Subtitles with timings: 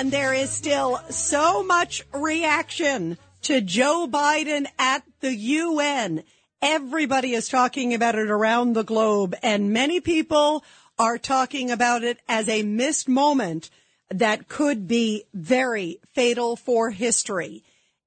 [0.00, 6.24] And there is still so much reaction to Joe Biden at the UN.
[6.62, 10.64] Everybody is talking about it around the globe and many people
[10.98, 13.68] are talking about it as a missed moment
[14.08, 17.62] that could be very fatal for history.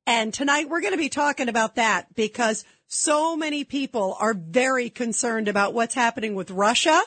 [0.07, 4.89] And tonight we're going to be talking about that because so many people are very
[4.89, 6.99] concerned about what's happening with Russia.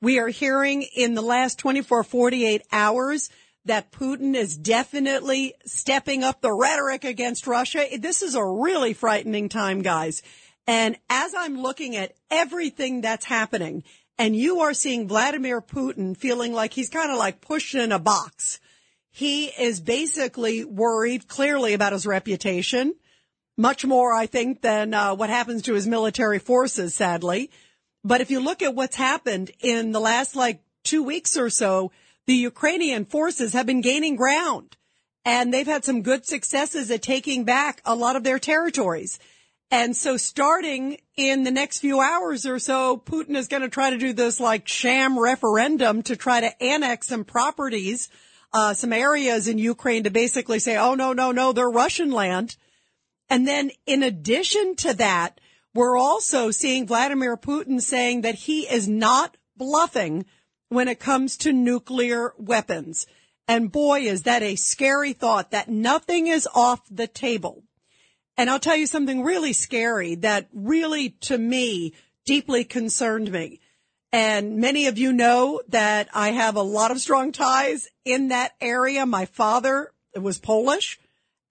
[0.00, 3.30] We are hearing in the last 24, 48 hours
[3.64, 7.86] that Putin is definitely stepping up the rhetoric against Russia.
[7.98, 10.22] This is a really frightening time, guys.
[10.66, 13.84] And as I'm looking at everything that's happening
[14.18, 17.98] and you are seeing Vladimir Putin feeling like he's kind of like pushed in a
[17.98, 18.60] box.
[19.10, 22.94] He is basically worried clearly about his reputation,
[23.56, 27.50] much more, I think, than uh, what happens to his military forces, sadly.
[28.02, 31.92] But if you look at what's happened in the last like two weeks or so,
[32.26, 34.76] the Ukrainian forces have been gaining ground
[35.24, 39.18] and they've had some good successes at taking back a lot of their territories.
[39.70, 43.90] And so starting in the next few hours or so, Putin is going to try
[43.90, 48.08] to do this like sham referendum to try to annex some properties,
[48.52, 52.56] uh, some areas in Ukraine to basically say, oh, no, no, no, they're Russian land.
[53.30, 55.40] And then in addition to that,
[55.74, 60.24] we're also seeing Vladimir Putin saying that he is not bluffing
[60.74, 63.06] when it comes to nuclear weapons.
[63.46, 67.62] And boy, is that a scary thought that nothing is off the table.
[68.36, 73.60] And I'll tell you something really scary that really to me deeply concerned me.
[74.12, 78.52] And many of you know that I have a lot of strong ties in that
[78.60, 79.06] area.
[79.06, 80.98] My father was Polish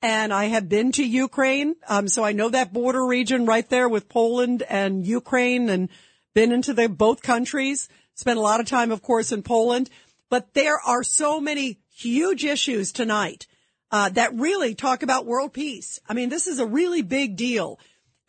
[0.01, 1.75] and I have been to Ukraine.
[1.87, 5.89] Um, so I know that border region right there with Poland and Ukraine and
[6.33, 7.87] been into the both countries.
[8.15, 9.89] Spent a lot of time, of course, in Poland,
[10.29, 13.47] but there are so many huge issues tonight,
[13.91, 15.99] uh, that really talk about world peace.
[16.09, 17.79] I mean, this is a really big deal.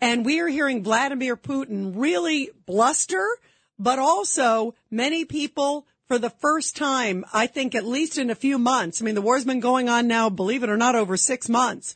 [0.00, 3.26] And we are hearing Vladimir Putin really bluster,
[3.78, 8.58] but also many people for the first time, I think at least in a few
[8.58, 9.00] months.
[9.00, 11.94] I mean, the war's been going on now, believe it or not, over six months.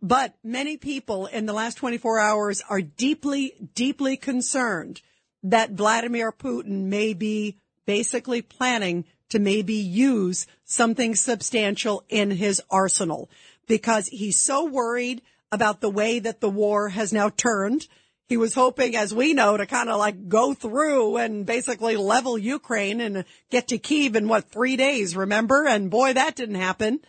[0.00, 5.00] But many people in the last 24 hours are deeply, deeply concerned
[5.42, 7.56] that Vladimir Putin may be
[7.86, 13.30] basically planning to maybe use something substantial in his arsenal
[13.66, 17.86] because he's so worried about the way that the war has now turned.
[18.28, 22.38] He was hoping, as we know, to kind of like go through and basically level
[22.38, 25.66] Ukraine and get to Kiev in what, three days, remember?
[25.66, 27.00] And boy, that didn't happen.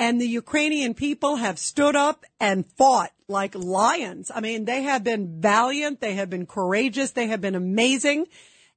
[0.00, 4.30] And the Ukrainian people have stood up and fought like lions.
[4.34, 6.00] I mean, they have been valiant.
[6.00, 7.10] They have been courageous.
[7.10, 8.24] They have been amazing.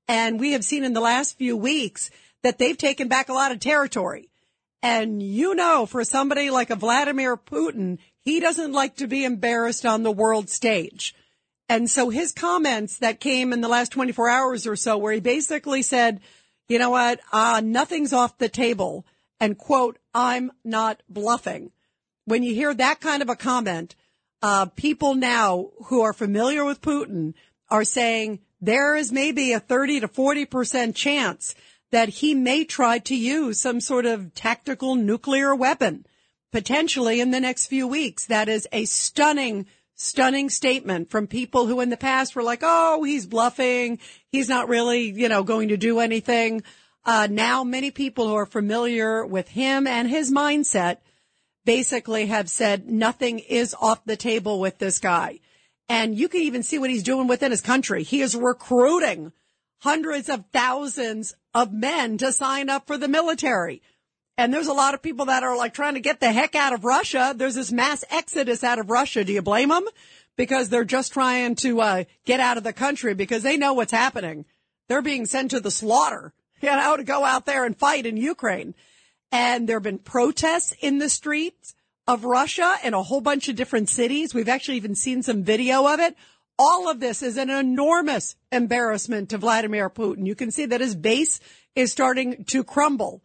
[0.09, 3.53] And we have seen in the last few weeks that they've taken back a lot
[3.53, 4.27] of territory.
[4.81, 9.85] And you know, for somebody like a Vladimir Putin, he doesn't like to be embarrassed
[9.85, 11.15] on the world stage.
[11.69, 15.21] And so his comments that came in the last 24 hours or so, where he
[15.21, 16.19] basically said,
[16.67, 19.05] you know what, uh, nothing's off the table
[19.39, 21.71] and quote, I'm not bluffing.
[22.25, 23.95] When you hear that kind of a comment,
[24.41, 27.33] uh, people now who are familiar with Putin
[27.69, 31.55] are saying there is maybe a 30 to 40% chance
[31.91, 36.05] that he may try to use some sort of tactical nuclear weapon
[36.51, 38.27] potentially in the next few weeks.
[38.27, 39.65] That is a stunning,
[39.95, 43.99] stunning statement from people who in the past were like, Oh, he's bluffing.
[44.29, 46.63] He's not really, you know, going to do anything.
[47.05, 50.97] Uh, now many people who are familiar with him and his mindset
[51.65, 55.39] basically have said nothing is off the table with this guy.
[55.89, 58.03] And you can even see what he's doing within his country.
[58.03, 59.33] He is recruiting
[59.79, 63.81] hundreds of thousands of men to sign up for the military.
[64.37, 66.73] And there's a lot of people that are like trying to get the heck out
[66.73, 67.33] of Russia.
[67.35, 69.23] There's this mass exodus out of Russia.
[69.23, 69.85] Do you blame them?
[70.35, 73.91] Because they're just trying to uh, get out of the country because they know what's
[73.91, 74.45] happening.
[74.87, 76.33] They're being sent to the slaughter,
[76.63, 78.73] you know, to go out there and fight in Ukraine.
[79.33, 81.75] And there have been protests in the streets
[82.07, 84.33] of Russia in a whole bunch of different cities.
[84.33, 86.15] We've actually even seen some video of it.
[86.57, 90.25] All of this is an enormous embarrassment to Vladimir Putin.
[90.25, 91.41] You can see that his base
[91.75, 93.21] is starting to crumble.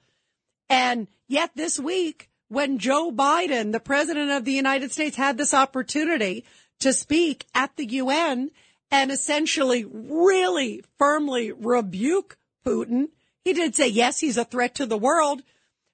[0.68, 5.54] And yet this week, when Joe Biden, the president of the United States, had this
[5.54, 6.44] opportunity
[6.80, 8.50] to speak at the UN
[8.90, 13.08] and essentially really firmly rebuke Putin,
[13.48, 15.42] he did say, yes, he's a threat to the world,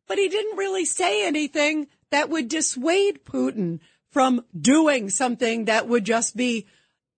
[0.09, 3.79] but he didn't really say anything that would dissuade Putin
[4.11, 6.67] from doing something that would just be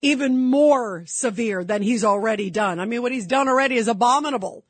[0.03, 2.79] even more severe than he's already done.
[2.79, 4.63] I mean, what he's done already is abominable.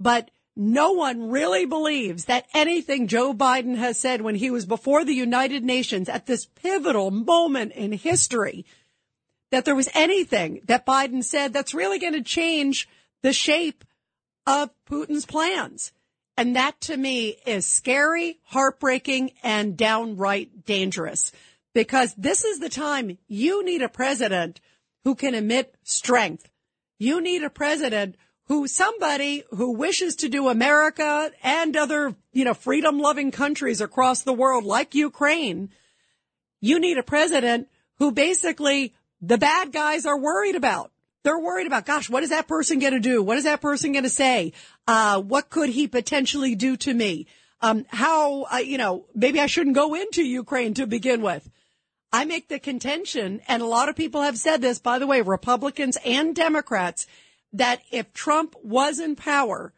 [0.00, 5.04] But no one really believes that anything Joe Biden has said when he was before
[5.04, 8.66] the United Nations at this pivotal moment in history,
[9.52, 12.88] that there was anything that Biden said that's really going to change
[13.22, 13.84] the shape
[14.46, 15.92] of Putin's plans.
[16.36, 21.32] And that to me is scary, heartbreaking, and downright dangerous
[21.74, 24.60] because this is the time you need a president
[25.04, 26.48] who can emit strength.
[26.98, 28.16] You need a president
[28.46, 34.22] who somebody who wishes to do America and other, you know, freedom loving countries across
[34.22, 35.70] the world like Ukraine.
[36.60, 40.90] You need a president who basically the bad guys are worried about.
[41.22, 43.22] They're worried about, gosh, what is that person going to do?
[43.22, 44.52] What is that person going to say?
[44.86, 47.26] Uh, what could he potentially do to me?
[47.60, 51.48] Um, how, uh, you know, maybe I shouldn't go into Ukraine to begin with.
[52.12, 55.20] I make the contention, and a lot of people have said this, by the way,
[55.20, 57.06] Republicans and Democrats,
[57.52, 59.72] that if Trump was in power,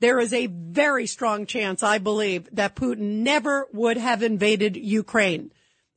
[0.00, 5.52] there is a very strong chance, I believe, that Putin never would have invaded Ukraine.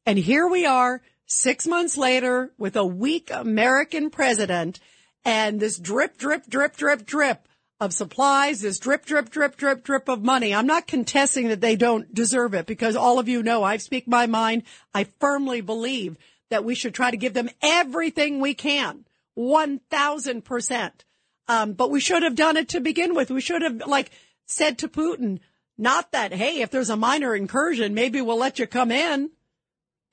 [0.06, 1.02] And here we are
[1.34, 4.80] six months later with a weak American president
[5.26, 7.48] and this drip, drip, drip, drip, drip
[7.80, 10.54] of supplies, this drip, drip, drip, drip, drip of money.
[10.54, 14.08] I'm not contesting that they don't deserve it because all of you know I speak
[14.08, 14.64] my mind.
[14.94, 16.18] I firmly believe
[16.50, 19.06] that we should try to give them everything we can.
[19.38, 20.92] 1000%.
[21.48, 23.32] Um, but we should have done it to begin with.
[23.32, 24.12] We should have like
[24.46, 25.40] said to Putin,
[25.78, 29.32] not that, hey, if there's a minor incursion, maybe we'll let you come in.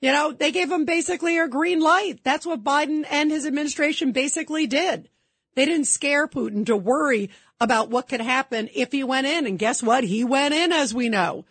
[0.01, 2.21] You know, they gave him basically a green light.
[2.23, 5.09] That's what Biden and his administration basically did.
[5.53, 9.45] They didn't scare Putin to worry about what could happen if he went in.
[9.45, 10.03] And guess what?
[10.03, 11.45] He went in, as we know.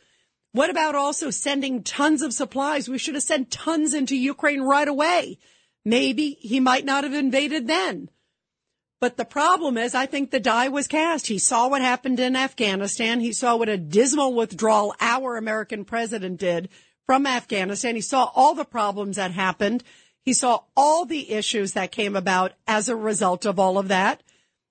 [0.52, 2.88] What about also sending tons of supplies?
[2.88, 5.38] We should have sent tons into Ukraine right away.
[5.84, 8.10] Maybe he might not have invaded then.
[9.00, 11.28] But the problem is, I think the die was cast.
[11.28, 13.20] He saw what happened in Afghanistan.
[13.20, 16.68] He saw what a dismal withdrawal our American president did
[17.10, 17.96] from Afghanistan.
[17.96, 19.82] He saw all the problems that happened.
[20.22, 24.22] He saw all the issues that came about as a result of all of that.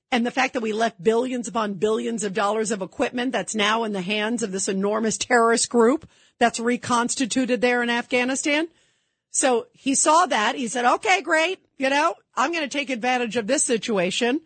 [0.10, 3.84] And the fact that we left billions upon billions of dollars of equipment that's now
[3.84, 6.08] in the hands of this enormous terrorist group
[6.40, 8.70] that's reconstituted there in Afghanistan.
[9.32, 10.56] So he saw that.
[10.56, 11.60] He said, okay, great.
[11.78, 14.40] You know, I'm going to take advantage of this situation.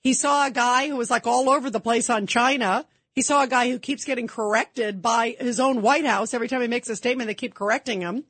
[0.00, 2.86] He saw a guy who was like all over the place on China.
[3.20, 6.32] He saw a guy who keeps getting corrected by his own White House.
[6.32, 8.24] Every time he makes a statement, they keep correcting him.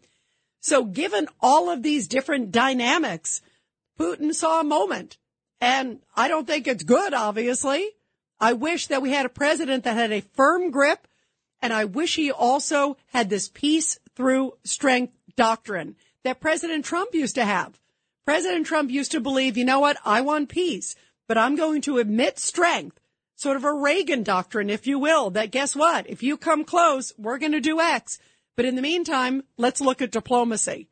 [0.59, 3.41] So given all of these different dynamics,
[4.01, 5.17] Putin saw a moment
[5.61, 7.91] and I don't think it's good, obviously.
[8.41, 11.07] I wish that we had a president that had a firm grip
[11.63, 15.95] and I wish he also had this peace through strength doctrine
[16.25, 17.79] that President Trump used to have.
[18.25, 19.99] President Trump used to believe, you know what?
[20.05, 20.97] I want peace,
[21.29, 23.00] but I'm going to admit strength,
[23.41, 26.09] sort of a Reagan doctrine, if you will, that guess what?
[26.09, 28.19] If you come close, we're going to do X.
[28.57, 30.89] But in the meantime, let's look at diplomacy.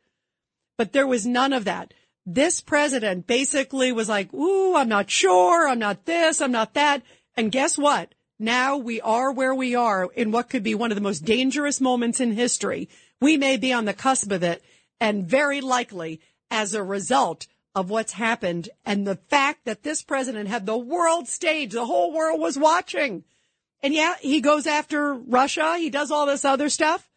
[0.78, 1.93] But there was none of that.
[2.25, 5.69] This president basically was like, ooh, I'm not sure.
[5.69, 6.40] I'm not this.
[6.40, 7.02] I'm not that.
[7.37, 8.14] And guess what?
[8.38, 11.81] Now we are where we are in what could be one of the most dangerous
[11.81, 12.88] moments in history
[13.21, 14.62] we may be on the cusp of it
[15.00, 20.48] and very likely as a result of what's happened and the fact that this president
[20.48, 23.25] had the world stage, the whole world was watching.
[23.82, 25.76] And yeah, he goes after Russia.
[25.78, 27.08] He does all this other stuff.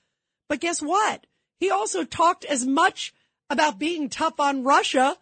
[0.47, 1.25] But guess what?
[1.59, 3.13] He also talked as much
[3.49, 5.17] about being tough on Russia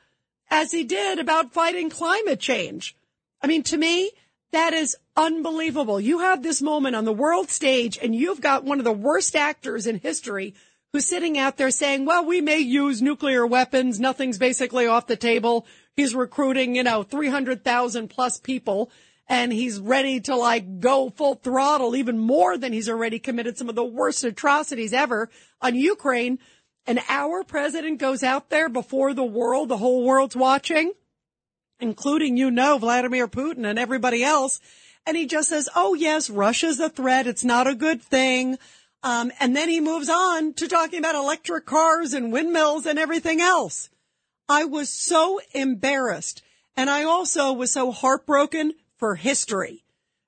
[0.49, 2.95] as he did about fighting climate change.
[3.41, 4.11] I mean, to me,
[4.51, 5.99] that is unbelievable.
[5.99, 9.35] You have this moment on the world stage and you've got one of the worst
[9.35, 10.55] actors in history
[10.93, 13.99] who's sitting out there saying, well, we may use nuclear weapons.
[13.99, 15.65] Nothing's basically off the table.
[15.95, 18.91] He's recruiting, you know, 300,000 plus people
[19.29, 23.69] and he's ready to like go full throttle even more than he's already committed some
[23.69, 25.29] of the worst atrocities ever
[25.61, 26.39] on Ukraine.
[26.87, 30.93] And our president goes out there before the world, the whole world's watching,
[31.79, 34.59] including, you know, Vladimir Putin and everybody else.
[35.05, 37.27] And he just says, Oh, yes, Russia's a threat.
[37.27, 38.57] It's not a good thing.
[39.01, 43.39] Um, and then he moves on to talking about electric cars and windmills and everything
[43.39, 43.89] else.
[44.49, 46.41] I was so embarrassed.
[46.75, 49.83] And I also was so heartbroken for history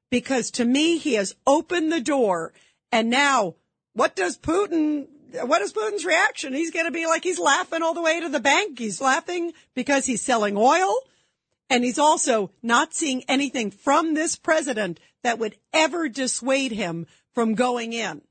[0.10, 2.54] because to me, he has opened the door.
[2.92, 3.56] And now
[3.94, 5.08] what does Putin,
[5.44, 6.54] what is Putin's reaction?
[6.54, 8.80] He's going to be like, he's laughing all the way to the bank.
[8.80, 10.94] He's laughing because he's selling oil.
[11.70, 17.56] And he's also not seeing anything from this president that would ever dissuade him from
[17.56, 18.22] going in.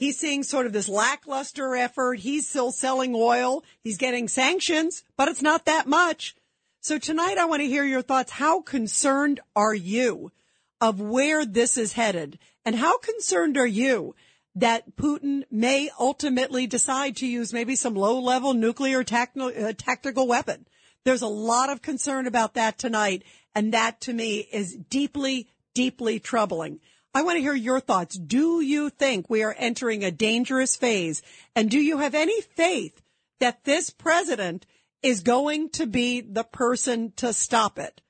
[0.00, 2.20] He's seeing sort of this lackluster effort.
[2.20, 3.62] He's still selling oil.
[3.84, 6.34] He's getting sanctions, but it's not that much.
[6.80, 8.32] So tonight I want to hear your thoughts.
[8.32, 10.32] How concerned are you
[10.80, 12.38] of where this is headed?
[12.64, 14.14] And how concerned are you
[14.54, 20.66] that Putin may ultimately decide to use maybe some low level nuclear uh, tactical weapon?
[21.04, 23.22] There's a lot of concern about that tonight.
[23.54, 26.80] And that to me is deeply, deeply troubling.
[27.12, 28.16] I want to hear your thoughts.
[28.16, 31.22] Do you think we are entering a dangerous phase?
[31.56, 33.02] And do you have any faith
[33.40, 34.64] that this president
[35.02, 38.00] is going to be the person to stop it?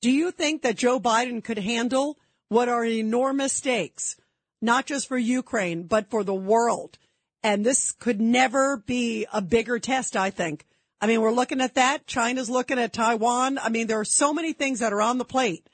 [0.00, 4.16] Do you think that Joe Biden could handle what are enormous stakes,
[4.62, 6.96] not just for Ukraine, but for the world?
[7.42, 10.64] And this could never be a bigger test, I think.
[11.02, 12.06] I mean, we're looking at that.
[12.06, 13.58] China's looking at Taiwan.
[13.58, 15.68] I mean, there are so many things that are on the plate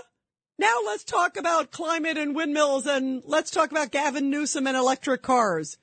[0.58, 5.22] Now let's talk about climate and windmills and let's talk about Gavin Newsom and electric
[5.22, 5.78] cars.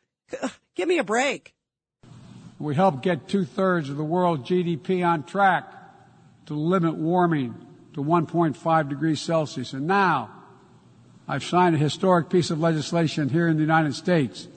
[0.75, 1.55] Give me a break.
[2.59, 5.73] We helped get two thirds of the world's GDP on track
[6.49, 7.55] to limit warming
[7.93, 9.73] to 1.5 degrees Celsius.
[9.73, 10.31] And now,
[11.27, 14.47] I've signed a historic piece of legislation here in the United States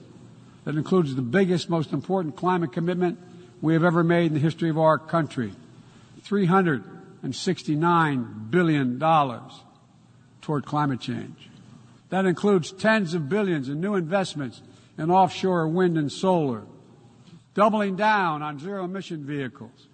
[0.65, 3.19] that includes the biggest, most important climate commitment
[3.61, 5.53] we have ever made in the history of our country.
[6.25, 8.99] $369 billion
[10.41, 11.47] toward climate change.
[12.09, 14.63] That includes tens of billions in new investments
[14.97, 16.63] in offshore wind and solar,
[17.53, 19.89] doubling down on zero emission vehicles,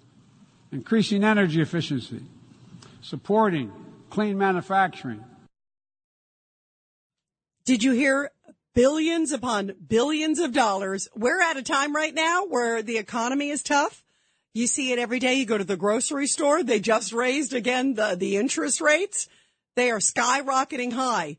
[0.72, 2.22] increasing energy efficiency,
[3.02, 3.72] supporting
[4.10, 5.24] clean manufacturing.
[7.66, 8.32] Did you hear
[8.74, 11.08] billions upon billions of dollars?
[11.16, 14.04] We're at a time right now where the economy is tough.
[14.54, 15.36] You see it every day.
[15.36, 16.64] You go to the grocery store.
[16.64, 19.30] They just raised again the, the interest rates.
[19.76, 21.38] They are skyrocketing high.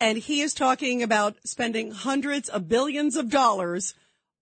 [0.00, 3.94] And he is talking about spending hundreds of billions of dollars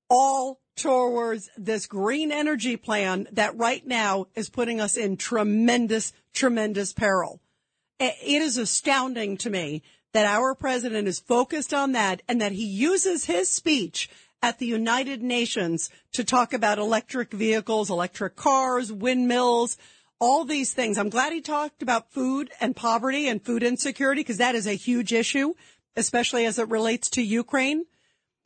[0.08, 6.92] all towards this green energy plan that right now is putting us in tremendous, tremendous
[6.92, 7.40] peril.
[7.98, 12.66] It is astounding to me that our president is focused on that and that he
[12.66, 14.08] uses his speech
[14.42, 19.78] at the United Nations to talk about electric vehicles, electric cars, windmills,
[20.20, 20.98] all these things.
[20.98, 24.74] I'm glad he talked about food and poverty and food insecurity because that is a
[24.74, 25.54] huge issue,
[25.96, 27.86] especially as it relates to Ukraine.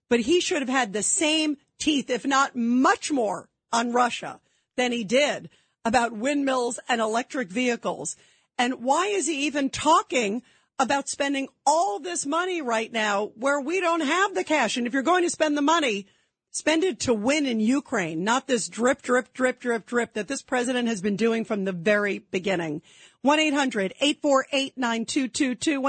[0.09, 4.41] But he should have had the same teeth, if not much more, on Russia
[4.77, 5.49] than he did
[5.85, 8.17] about windmills and electric vehicles.
[8.59, 10.43] And why is he even talking
[10.79, 14.77] about spending all this money right now where we don't have the cash?
[14.77, 16.07] And if you're going to spend the money,
[16.51, 20.43] spend it to win in Ukraine, not this drip, drip, drip, drip, drip that this
[20.43, 22.83] president has been doing from the very beginning.
[23.25, 25.81] 1-800-848-9222,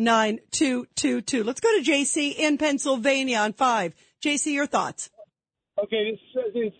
[0.00, 1.44] 1-800-848-9222.
[1.44, 3.94] Let's go to JC in Pennsylvania on five.
[4.24, 5.10] JC, your thoughts.
[5.82, 6.18] Okay,
[6.54, 6.72] there's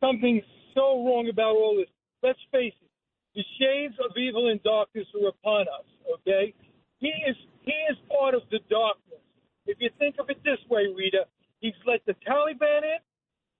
[0.00, 0.42] something
[0.74, 1.88] so wrong about all this.
[2.22, 2.90] Let's face it.
[3.34, 5.86] The shades of evil and darkness are upon us,
[6.20, 6.54] okay?
[7.00, 9.18] He is he is part of the darkness.
[9.66, 11.24] If you think of it this way, Rita,
[11.60, 13.00] he's let the Taliban in,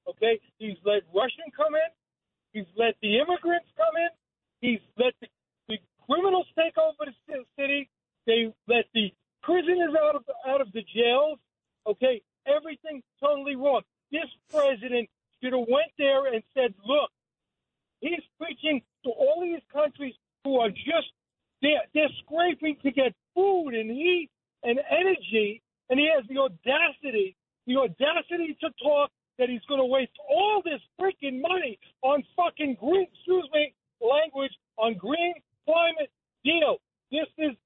[0.08, 0.38] okay?
[0.58, 1.90] He's let Russian come in.
[2.52, 4.12] He's let the immigrants come in.
[4.60, 5.26] He's let the,
[5.66, 7.16] the criminals take over the
[7.58, 7.90] city.
[8.26, 9.12] They let the
[9.42, 11.38] prisoners out of out of the jails.
[11.86, 13.82] Okay, everything totally wrong.
[14.10, 15.08] This president
[15.42, 17.10] should have went there and said, "Look,
[18.00, 20.14] he's preaching to all these countries
[20.44, 21.12] who are just
[21.62, 24.30] they're, they're scraping to get food and heat
[24.62, 29.86] and energy, and he has the audacity, the audacity to talk that he's going to
[29.86, 36.10] waste all this freaking money on fucking green, excuse me, language on green climate
[36.44, 36.76] deal.
[37.10, 37.56] This is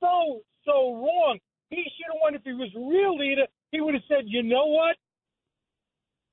[0.00, 1.38] so, so wrong.
[1.70, 2.34] He should have won.
[2.34, 4.96] If he was real leader, he would have said, you know what?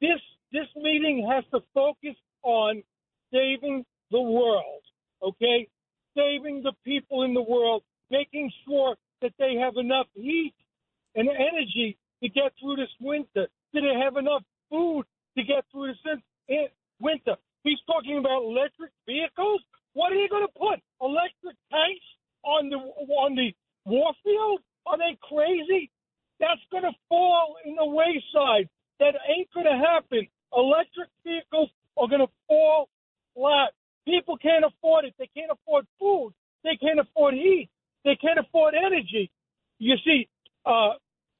[0.02, 0.20] This,
[0.52, 2.84] this meeting has to focus on
[3.32, 4.82] saving the world,
[5.22, 5.68] okay?
[6.16, 10.54] Saving the people in the world, making sure that they have enough heat
[11.16, 13.48] and energy to get through this winter.
[13.74, 15.04] Do they have enough food
[15.38, 16.20] to get through this
[16.50, 16.68] eh,
[17.00, 17.36] winter?
[17.64, 19.62] He's talking about electric vehicles.
[19.94, 20.80] What are you going to put?
[21.02, 22.06] Electric tanks
[22.48, 23.52] on the on the
[23.86, 24.62] warfield?
[24.88, 25.92] Are they crazy?
[26.40, 28.70] That's going to fall in the wayside.
[29.00, 30.28] That ain't going to happen.
[30.56, 32.90] Electric vehicles are going to fall
[33.36, 33.74] flat.
[34.06, 35.14] People can't afford it.
[35.20, 36.34] They can't afford food.
[36.64, 37.70] They can't afford heat.
[38.06, 39.30] They can't afford energy.
[39.80, 40.28] You see,
[40.66, 40.94] uh,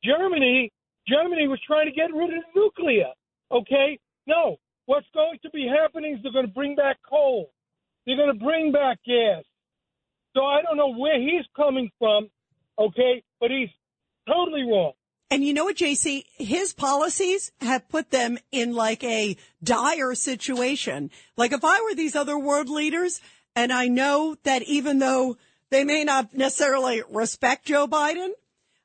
[0.04, 0.72] Germany,
[1.08, 3.14] Germany was trying to get rid of nuclear.
[3.52, 4.58] Okay, no.
[4.86, 7.52] What's going to be happening is they're going to bring back coal.
[8.06, 9.44] They're going to bring back gas.
[10.38, 12.30] So I don't know where he's coming from.
[12.78, 13.70] Okay, but he's
[14.28, 14.92] totally wrong.
[15.32, 16.26] And you know what, JC?
[16.38, 21.10] His policies have put them in like a dire situation.
[21.36, 23.20] Like if I were these other world leaders,
[23.56, 25.38] and I know that even though
[25.72, 28.30] they may not necessarily respect Joe Biden,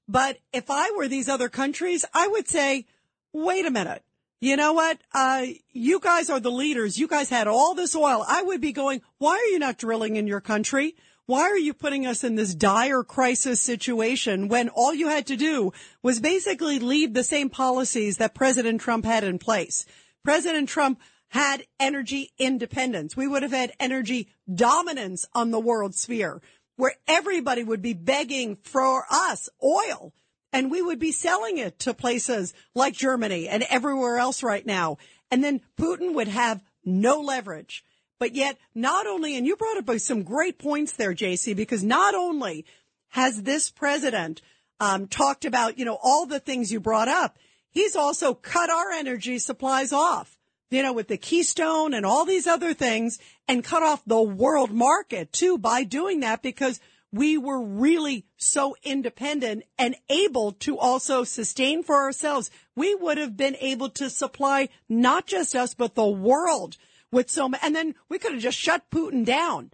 [0.09, 2.87] but if I were these other countries, I would say,
[3.35, 4.03] wait a minute.
[4.41, 4.99] You know what?
[5.13, 6.99] Uh, you guys are the leaders.
[6.99, 8.25] You guys had all this oil.
[8.27, 10.97] I would be going, why are you not drilling in your country?
[11.27, 15.37] Why are you putting us in this dire crisis situation when all you had to
[15.37, 19.87] do was basically leave the same policies that President Trump had in place?
[20.25, 23.17] President Trump had energy independence.
[23.17, 26.43] We would have had energy dominance on the world sphere
[26.77, 30.13] where everybody would be begging for us oil
[30.53, 34.99] and we would be selling it to places like Germany and everywhere else right now.
[35.31, 37.85] And then Putin would have no leverage.
[38.23, 42.15] But yet, not only, and you brought up some great points there, JC, because not
[42.15, 42.65] only
[43.09, 44.41] has this president
[44.79, 47.37] um, talked about, you know, all the things you brought up,
[47.69, 50.39] he's also cut our energy supplies off,
[50.71, 54.71] you know, with the Keystone and all these other things and cut off the world
[54.71, 56.79] market too by doing that because
[57.11, 62.53] we were really so independent and able to also sustain for ourselves.
[62.77, 66.77] We would have been able to supply not just us, but the world
[67.13, 69.71] with so and then we could have just shut Putin down.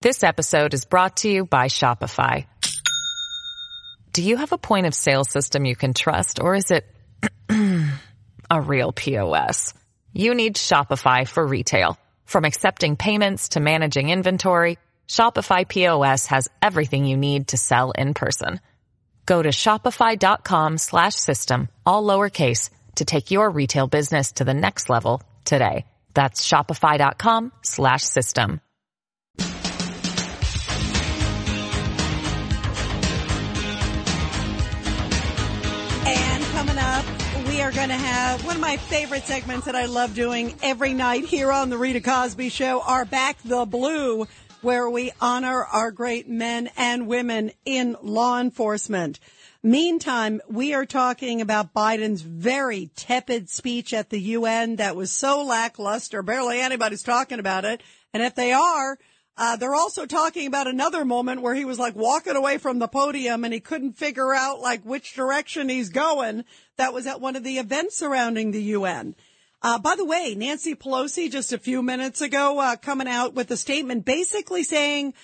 [0.00, 2.46] This episode is brought to you by Shopify.
[4.12, 6.86] Do you have a point of sale system you can trust or is it
[8.50, 9.74] a real POS?
[10.12, 11.98] You need Shopify for retail.
[12.24, 18.14] From accepting payments to managing inventory, Shopify POS has everything you need to sell in
[18.14, 18.60] person.
[19.26, 24.90] Go to shopify.com slash system, all lowercase, to take your retail business to the next
[24.90, 25.86] level today.
[26.14, 28.60] That's shopify.com slash system.
[36.06, 37.04] And coming up,
[37.48, 40.92] we are going to have one of my favorite segments that I love doing every
[40.92, 44.26] night here on the Rita Cosby Show, Are Back the Blue
[44.64, 49.20] where we honor our great men and women in law enforcement.
[49.62, 55.42] Meantime, we are talking about Biden's very tepid speech at the UN that was so
[55.42, 56.22] lackluster.
[56.22, 57.82] Barely anybody's talking about it.
[58.14, 58.98] And if they are,
[59.36, 62.88] uh, they're also talking about another moment where he was like walking away from the
[62.88, 66.44] podium and he couldn't figure out like which direction he's going.
[66.78, 69.14] That was at one of the events surrounding the UN.
[69.64, 73.50] Uh, by the way, Nancy Pelosi just a few minutes ago uh, coming out with
[73.50, 75.14] a statement basically saying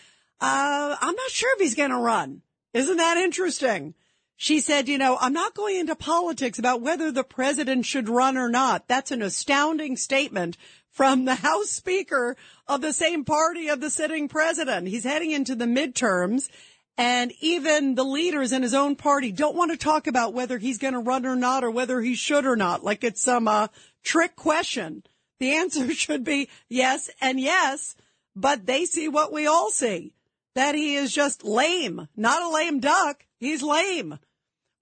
[0.40, 2.40] uh, I'm not sure if he's going to run.
[2.72, 3.92] Isn't that interesting?
[4.36, 8.38] She said, you know, I'm not going into politics about whether the president should run
[8.38, 8.88] or not.
[8.88, 10.56] That's an astounding statement
[10.88, 12.34] from the House Speaker
[12.66, 14.88] of the same party of the sitting president.
[14.88, 16.48] He's heading into the midterms
[16.96, 20.78] and even the leaders in his own party don't want to talk about whether he's
[20.78, 22.82] going to run or not or whether he should or not.
[22.84, 23.68] Like it's some, uh,
[24.02, 25.02] trick question.
[25.38, 27.96] The answer should be yes and yes,
[28.36, 30.12] but they see what we all see.
[30.54, 33.24] That he is just lame, not a lame duck.
[33.38, 34.18] He's lame.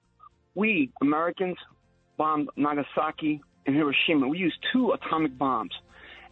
[0.56, 1.58] we Americans
[2.16, 4.26] bombed Nagasaki and Hiroshima.
[4.26, 5.72] We used two atomic bombs,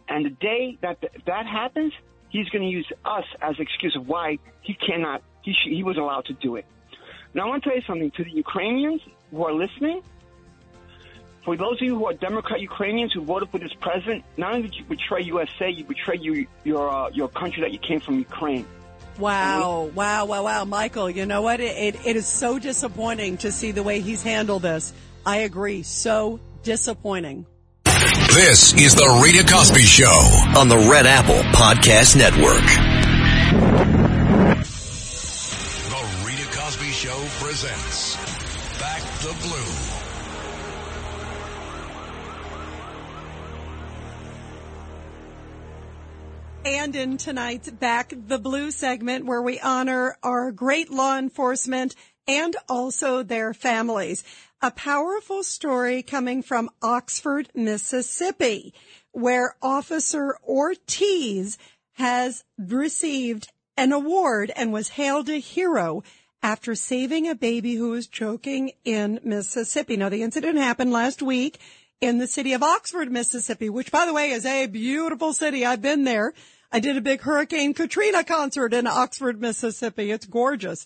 [0.09, 1.93] and the day that that happens,
[2.29, 5.95] he's going to use us as excuse of why he cannot, he, sh- he was
[5.97, 6.65] allowed to do it.
[7.33, 10.01] Now, I want to tell you something to the Ukrainians who are listening.
[11.43, 14.69] For those of you who are Democrat Ukrainians who voted for this president, not only
[14.69, 18.17] did you betray USA, you betray your your uh, your country that you came from,
[18.17, 18.65] Ukraine.
[19.17, 20.65] Wow, wow, wow, wow.
[20.65, 21.59] Michael, you know what?
[21.59, 24.93] It, it, it is so disappointing to see the way he's handled this.
[25.25, 25.83] I agree.
[25.83, 27.45] So disappointing.
[28.33, 30.05] This is the Rita Cosby Show.
[30.57, 32.65] on the Red Apple Podcast Network.
[35.89, 38.15] The Rita Cosby Show presents
[38.79, 39.84] Back the Blue.
[46.65, 51.93] And in tonight's Back the Blue segment where we honor our great law enforcement
[52.27, 54.23] and also their families.
[54.63, 58.73] A powerful story coming from Oxford, Mississippi,
[59.11, 61.59] where Officer Ortiz
[61.93, 66.03] has received an award and was hailed a hero
[66.41, 69.97] after saving a baby who was choking in Mississippi.
[69.97, 71.59] Now, the incident happened last week
[72.01, 75.63] in the city of Oxford, Mississippi, which by the way is a beautiful city.
[75.63, 76.33] I've been there.
[76.75, 80.11] I did a big Hurricane Katrina concert in Oxford, Mississippi.
[80.11, 80.85] It's gorgeous.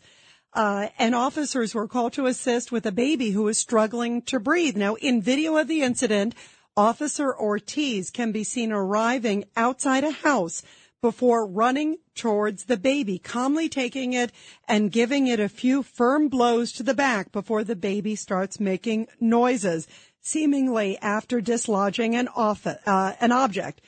[0.54, 4.78] Uh, and officers were called to assist with a baby who was struggling to breathe.
[4.78, 6.36] Now, in video of the incident,
[6.78, 10.62] Officer Ortiz can be seen arriving outside a house
[11.02, 14.32] before running towards the baby, calmly taking it
[14.68, 19.08] and giving it a few firm blows to the back before the baby starts making
[19.20, 19.88] noises,
[20.22, 23.82] seemingly after dislodging an, off, uh, an object.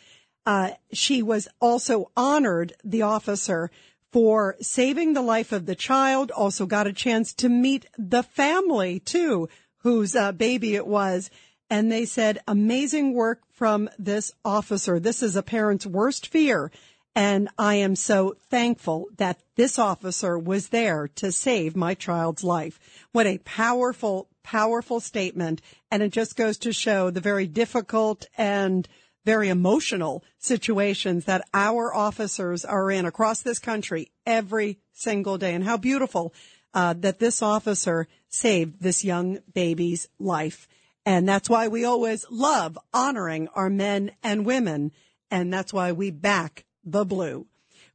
[0.46, 3.70] Uh, she was also honored, the officer,
[4.12, 9.00] for saving the life of the child, also got a chance to meet the family
[9.00, 11.30] too, whose uh, baby it was.
[11.70, 15.00] And they said, amazing work from this officer.
[15.00, 16.72] This is a parent's worst fear.
[17.16, 22.80] And I am so thankful that this officer was there to save my child's life.
[23.12, 25.62] What a powerful, powerful statement.
[25.90, 28.88] And it just goes to show the very difficult and
[29.26, 35.64] very emotional situations that our officers are in across this country every single day and
[35.64, 36.34] how beautiful
[36.74, 40.68] uh, that this officer saved this young baby's life.
[41.06, 44.92] And that's why we always love honoring our men and women.
[45.30, 47.48] And that's why we back the blue.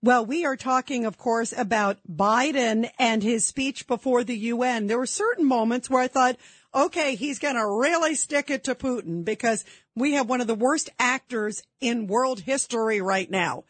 [0.03, 4.87] Well, we are talking, of course, about Biden and his speech before the UN.
[4.87, 6.37] There were certain moments where I thought,
[6.75, 9.65] okay, he's going to really stick it to Putin because
[9.97, 13.65] we have one of the worst actors in world history right now.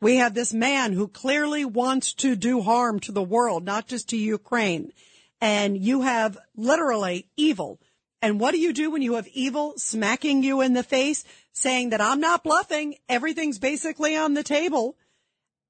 [0.00, 4.08] We have this man who clearly wants to do harm to the world, not just
[4.08, 4.92] to Ukraine.
[5.40, 7.78] And you have literally evil.
[8.22, 11.90] And what do you do when you have evil smacking you in the face, saying
[11.90, 12.96] that I'm not bluffing?
[13.08, 14.96] Everything's basically on the table.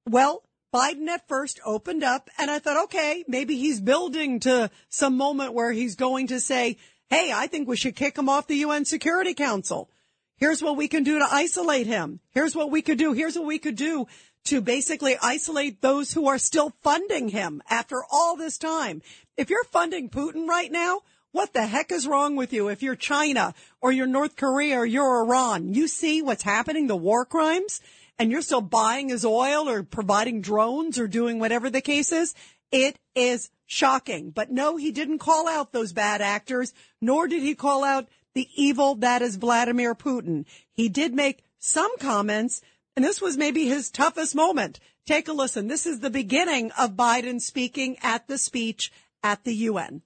[0.09, 5.17] Well, Biden at first opened up and I thought, okay, maybe he's building to some
[5.17, 6.77] moment where he's going to say,
[7.09, 9.89] Hey, I think we should kick him off the UN Security Council.
[10.37, 12.21] Here's what we can do to isolate him.
[12.31, 13.13] Here's what we could do.
[13.13, 14.07] Here's what we could do
[14.45, 19.03] to basically isolate those who are still funding him after all this time.
[19.37, 21.01] If you're funding Putin right now,
[21.33, 22.69] what the heck is wrong with you?
[22.69, 26.97] If you're China or you're North Korea or you're Iran, you see what's happening, the
[26.97, 27.81] war crimes,
[28.19, 32.35] and you're still buying his oil or providing drones or doing whatever the case is.
[32.71, 34.31] It is shocking.
[34.31, 38.49] But no, he didn't call out those bad actors, nor did he call out the
[38.55, 40.45] evil that is Vladimir Putin.
[40.71, 42.61] He did make some comments,
[42.95, 44.79] and this was maybe his toughest moment.
[45.07, 45.69] Take a listen.
[45.69, 50.03] This is the beginning of Biden speaking at the speech at the UN.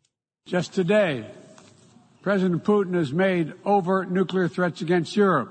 [0.47, 1.27] Just today,
[2.23, 5.51] President Putin has made overt nuclear threats against Europe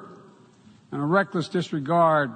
[0.94, 2.32] and a reckless disregard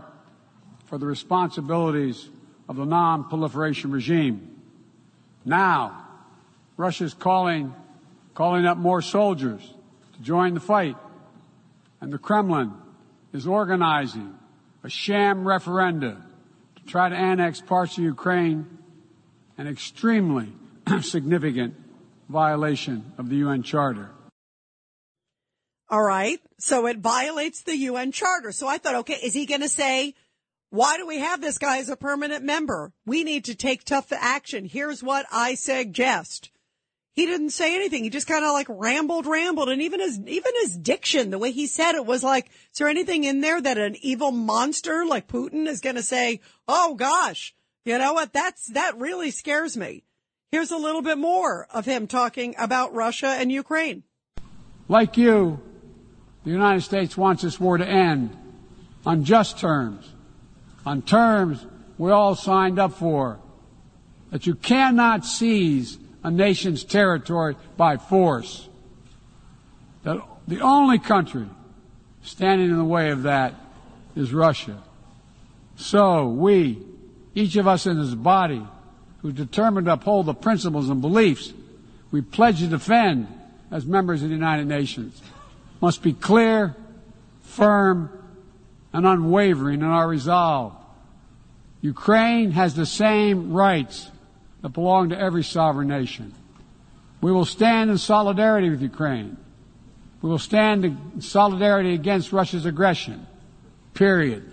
[0.88, 2.28] for the responsibilities
[2.68, 4.60] of the non-proliferation regime.
[5.46, 6.06] Now,
[6.76, 7.74] Russia's calling,
[8.34, 9.74] calling up more soldiers
[10.14, 10.96] to join the fight,
[12.02, 12.74] and the Kremlin
[13.34, 14.38] is organizing
[14.84, 16.22] a sham referenda
[16.76, 18.78] to try to annex parts of Ukraine,
[19.58, 20.50] an extremely
[21.02, 21.76] significant
[22.30, 24.10] violation of the UN Charter.
[25.90, 26.40] All right.
[26.60, 28.52] So it violates the UN Charter.
[28.52, 30.16] So I thought, okay, is he going to say,
[30.70, 32.92] why do we have this guy as a permanent member?
[33.06, 34.66] We need to take tough action.
[34.66, 36.50] Here's what I suggest.
[37.14, 38.04] He didn't say anything.
[38.04, 39.70] He just kind of like rambled, rambled.
[39.70, 42.88] And even his, even his diction, the way he said it was like, is there
[42.88, 47.54] anything in there that an evil monster like Putin is going to say, Oh gosh,
[47.86, 48.34] you know what?
[48.34, 50.04] That's, that really scares me.
[50.52, 54.04] Here's a little bit more of him talking about Russia and Ukraine.
[54.88, 55.62] Like you,
[56.44, 58.36] the United States wants this war to end
[59.06, 60.10] on just terms,
[60.84, 61.66] on terms
[61.98, 63.40] we all signed up for.
[64.32, 68.68] That you cannot seize a nation's territory by force.
[70.04, 71.48] That the only country
[72.24, 73.54] standing in the way of that
[74.16, 74.82] is Russia.
[75.76, 76.82] So we,
[77.36, 78.66] each of us in this body,
[79.22, 81.54] who's determined to uphold the principles and beliefs
[82.12, 83.28] we pledge to defend
[83.72, 85.22] as members of the United Nations,
[85.82, 86.76] must be clear,
[87.42, 88.10] firm,
[88.94, 90.74] and unwavering in our resolve.
[91.82, 94.10] Ukraine has the same rights
[94.64, 96.34] that belong to every sovereign nation.
[97.22, 99.38] We will stand in solidarity with Ukraine.
[100.22, 103.28] We will stand in solidarity against Russia's aggression.
[103.94, 104.50] Period.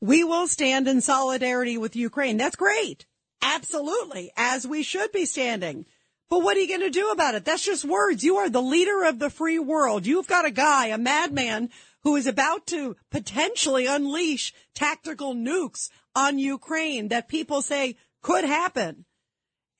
[0.00, 2.36] We will stand in solidarity with Ukraine.
[2.36, 3.06] That's great.
[3.42, 4.30] Absolutely.
[4.36, 5.86] As we should be standing.
[6.28, 7.44] But what are you going to do about it?
[7.44, 8.22] That's just words.
[8.22, 10.06] You are the leader of the free world.
[10.06, 11.70] You've got a guy, a madman,
[12.02, 19.04] who is about to potentially unleash tactical nukes on Ukraine that people say could happen.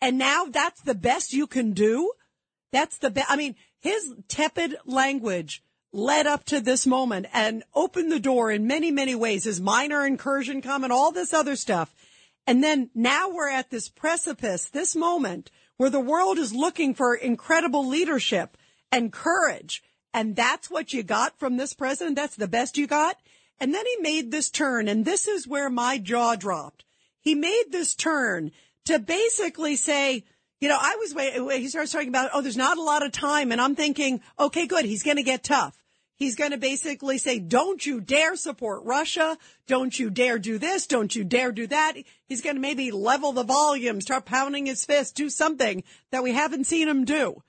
[0.00, 2.12] And now that's the best you can do.
[2.72, 3.30] That's the best.
[3.30, 8.66] I mean, his tepid language led up to this moment and opened the door in
[8.66, 9.44] many, many ways.
[9.44, 11.94] His minor incursion comment, all this other stuff.
[12.46, 17.14] And then now we're at this precipice, this moment where the world is looking for
[17.14, 18.58] incredible leadership
[18.92, 19.82] and courage.
[20.12, 22.16] And that's what you got from this president.
[22.16, 23.16] That's the best you got.
[23.58, 24.86] And then he made this turn.
[24.86, 26.83] And this is where my jaw dropped.
[27.24, 28.52] He made this turn
[28.84, 30.24] to basically say,
[30.60, 31.50] you know, I was waiting.
[31.50, 33.50] He starts talking about, oh, there's not a lot of time.
[33.50, 34.84] And I'm thinking, okay, good.
[34.84, 35.76] He's going to get tough.
[36.16, 39.36] He's going to basically say, don't you dare support Russia.
[39.66, 40.86] Don't you dare do this.
[40.86, 41.94] Don't you dare do that.
[42.28, 45.82] He's going to maybe level the volume, start pounding his fist, do something
[46.12, 47.42] that we haven't seen him do,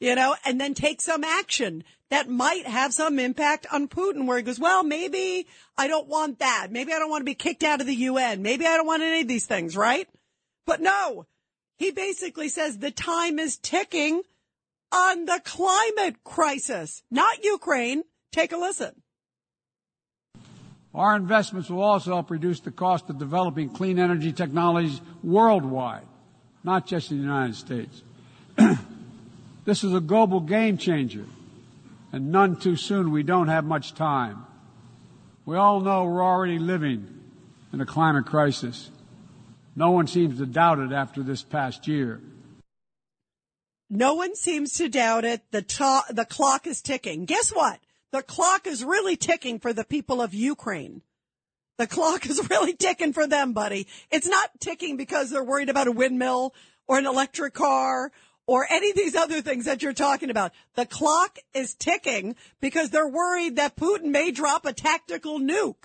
[0.00, 4.36] you know, and then take some action that might have some impact on Putin where
[4.36, 5.46] he goes, well, maybe
[5.78, 6.68] I don't want that.
[6.70, 8.42] Maybe I don't want to be kicked out of the UN.
[8.42, 10.08] Maybe I don't want any of these things, right?
[10.66, 11.26] But no,
[11.76, 14.22] he basically says the time is ticking
[14.90, 18.02] on the climate crisis, not Ukraine.
[18.32, 19.02] Take a listen.
[20.92, 26.06] Our investments will also help reduce the cost of developing clean energy technologies worldwide,
[26.64, 28.02] not just in the United States.
[29.64, 31.24] this is a global game changer,
[32.12, 33.10] and none too soon.
[33.10, 34.46] We don't have much time.
[35.44, 37.20] We all know we're already living
[37.72, 38.90] in a climate crisis.
[39.76, 42.20] No one seems to doubt it after this past year.
[43.88, 45.42] No one seems to doubt it.
[45.50, 47.24] The, to- the clock is ticking.
[47.24, 47.80] Guess what?
[48.12, 51.02] The clock is really ticking for the people of Ukraine.
[51.78, 53.86] The clock is really ticking for them, buddy.
[54.10, 56.54] It's not ticking because they're worried about a windmill
[56.86, 58.12] or an electric car
[58.50, 60.50] or any of these other things that you're talking about.
[60.74, 65.84] The clock is ticking because they're worried that Putin may drop a tactical nuke.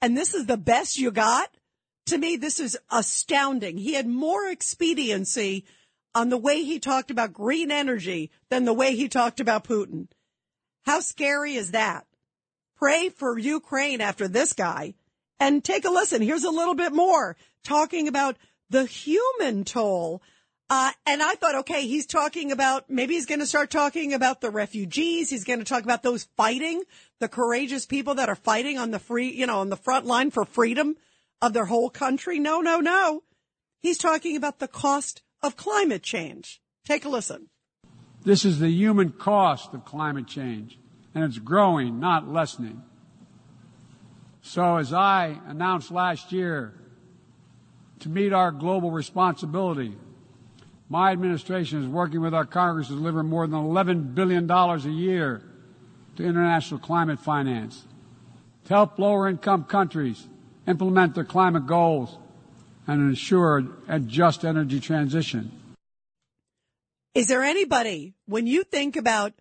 [0.00, 1.48] And this is the best you got?
[2.06, 3.78] To me, this is astounding.
[3.78, 5.64] He had more expediency
[6.12, 10.08] on the way he talked about green energy than the way he talked about Putin.
[10.84, 12.04] How scary is that?
[12.78, 14.94] Pray for Ukraine after this guy
[15.38, 16.20] and take a listen.
[16.20, 18.36] Here's a little bit more talking about
[18.70, 20.20] the human toll.
[20.74, 24.40] Uh, and I thought, okay, he's talking about, maybe he's going to start talking about
[24.40, 25.28] the refugees.
[25.28, 26.82] He's going to talk about those fighting,
[27.18, 30.30] the courageous people that are fighting on the free, you know, on the front line
[30.30, 30.96] for freedom
[31.42, 32.38] of their whole country.
[32.38, 33.22] No, no, no.
[33.80, 36.62] He's talking about the cost of climate change.
[36.86, 37.50] Take a listen.
[38.24, 40.78] This is the human cost of climate change,
[41.14, 42.80] and it's growing, not lessening.
[44.40, 46.72] So as I announced last year,
[47.98, 49.98] to meet our global responsibility,
[50.92, 55.42] my administration is working with our Congress to deliver more than $11 billion a year
[56.16, 57.86] to international climate finance
[58.66, 60.26] to help lower income countries
[60.66, 62.18] implement their climate goals,
[62.86, 65.50] and ensure a just energy transition.
[67.14, 69.32] Is there anybody, when you think about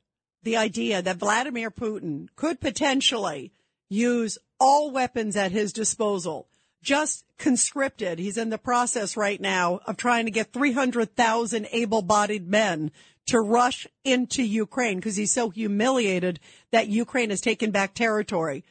[0.43, 3.51] the idea that Vladimir Putin could potentially
[3.89, 6.47] use all weapons at his disposal,
[6.81, 12.47] just conscripted, he's in the process right now of trying to get 300,000 able bodied
[12.47, 12.91] men
[13.27, 16.39] to rush into Ukraine because he's so humiliated
[16.71, 18.63] that Ukraine has taken back territory.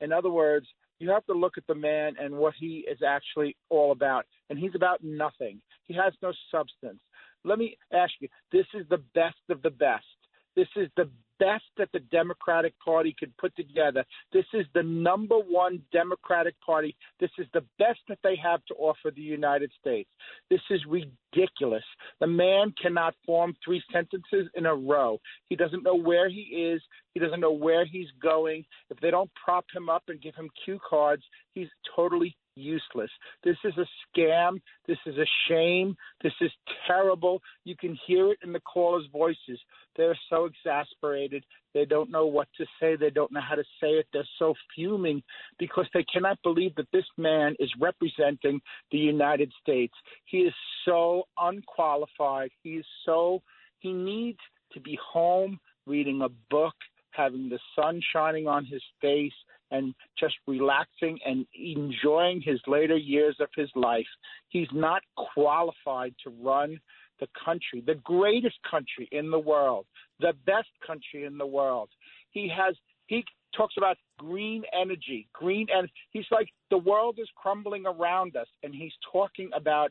[0.00, 0.66] In other words,
[1.02, 4.24] you have to look at the man and what he is actually all about.
[4.48, 5.60] And he's about nothing.
[5.84, 7.00] He has no substance.
[7.44, 10.06] Let me ask you this is the best of the best.
[10.54, 11.10] This is the
[11.42, 14.04] best that the Democratic Party could put together.
[14.32, 16.94] This is the number one Democratic Party.
[17.18, 20.08] This is the best that they have to offer the United States.
[20.50, 21.82] This is ridiculous.
[22.20, 25.18] The man cannot form three sentences in a row.
[25.48, 26.80] He doesn't know where he is.
[27.14, 28.64] He doesn't know where he's going.
[28.90, 31.24] If they don't prop him up and give him cue cards,
[31.54, 33.10] he's totally useless.
[33.44, 33.86] This is a
[34.18, 34.60] scam.
[34.86, 35.96] This is a shame.
[36.22, 36.50] This is
[36.86, 37.40] terrible.
[37.64, 39.58] You can hear it in the callers' voices.
[39.96, 41.44] They're so exasperated.
[41.74, 42.96] They don't know what to say.
[42.96, 44.06] They don't know how to say it.
[44.12, 45.22] They're so fuming
[45.58, 48.60] because they cannot believe that this man is representing
[48.90, 49.94] the United States.
[50.24, 52.50] He is so unqualified.
[52.62, 53.42] He is so,
[53.80, 54.38] he needs
[54.72, 56.74] to be home reading a book,
[57.12, 59.32] having the sun shining on his face,
[59.72, 64.06] and just relaxing and enjoying his later years of his life.
[64.48, 66.78] He's not qualified to run
[67.20, 69.86] the country, the greatest country in the world,
[70.20, 71.88] the best country in the world.
[72.30, 73.24] He has he
[73.56, 78.74] talks about green energy, green and he's like the world is crumbling around us and
[78.74, 79.90] he's talking about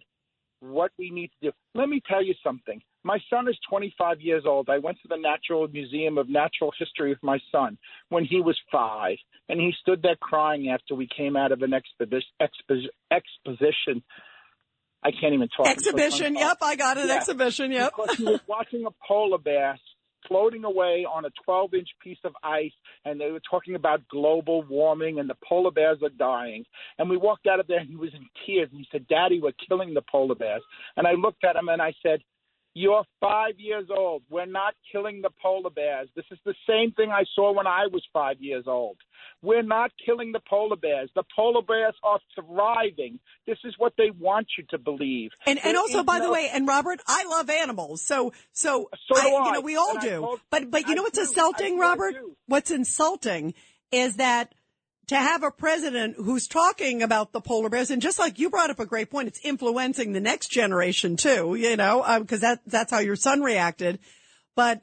[0.59, 1.51] what we need to do.
[1.73, 2.81] Let me tell you something.
[3.03, 4.69] My son is 25 years old.
[4.69, 7.77] I went to the Natural Museum of Natural History with my son
[8.09, 9.17] when he was five,
[9.49, 14.03] and he stood there crying after we came out of an exhibi- expo- exposition.
[15.03, 15.67] I can't even talk.
[15.67, 16.35] Exhibition.
[16.35, 17.15] Yep, I got an Yeah.
[17.15, 17.71] exhibition.
[17.71, 17.93] Yep.
[17.95, 19.79] Because he was watching a polar bear
[20.27, 22.71] floating away on a 12 inch piece of ice,
[23.05, 26.63] and they were talking about global warming and the polar bears are dying.
[26.99, 29.39] And we walked out of there, and he was in tears, and he said, Daddy,
[29.41, 30.61] we're killing the polar bears.
[30.95, 32.21] And I looked at him and I said,
[32.73, 34.23] you're five years old.
[34.29, 36.07] We're not killing the polar bears.
[36.15, 38.97] This is the same thing I saw when I was five years old.
[39.41, 41.09] We're not killing the polar bears.
[41.15, 43.19] The polar bears are thriving.
[43.45, 45.31] This is what they want you to believe.
[45.45, 48.01] And and There also, by the way, and Robert, I love animals.
[48.01, 50.19] So so, So do I, you know we all And do.
[50.21, 51.23] told- but but you I know what's do.
[51.25, 52.15] insulting, Robert?
[52.47, 53.53] What's insulting
[53.91, 54.53] is that
[55.11, 58.69] to have a president who's talking about the polar bears, and just like you brought
[58.69, 61.55] up a great point, it's influencing the next generation too.
[61.55, 63.99] You know, because that that's how your son reacted.
[64.55, 64.81] But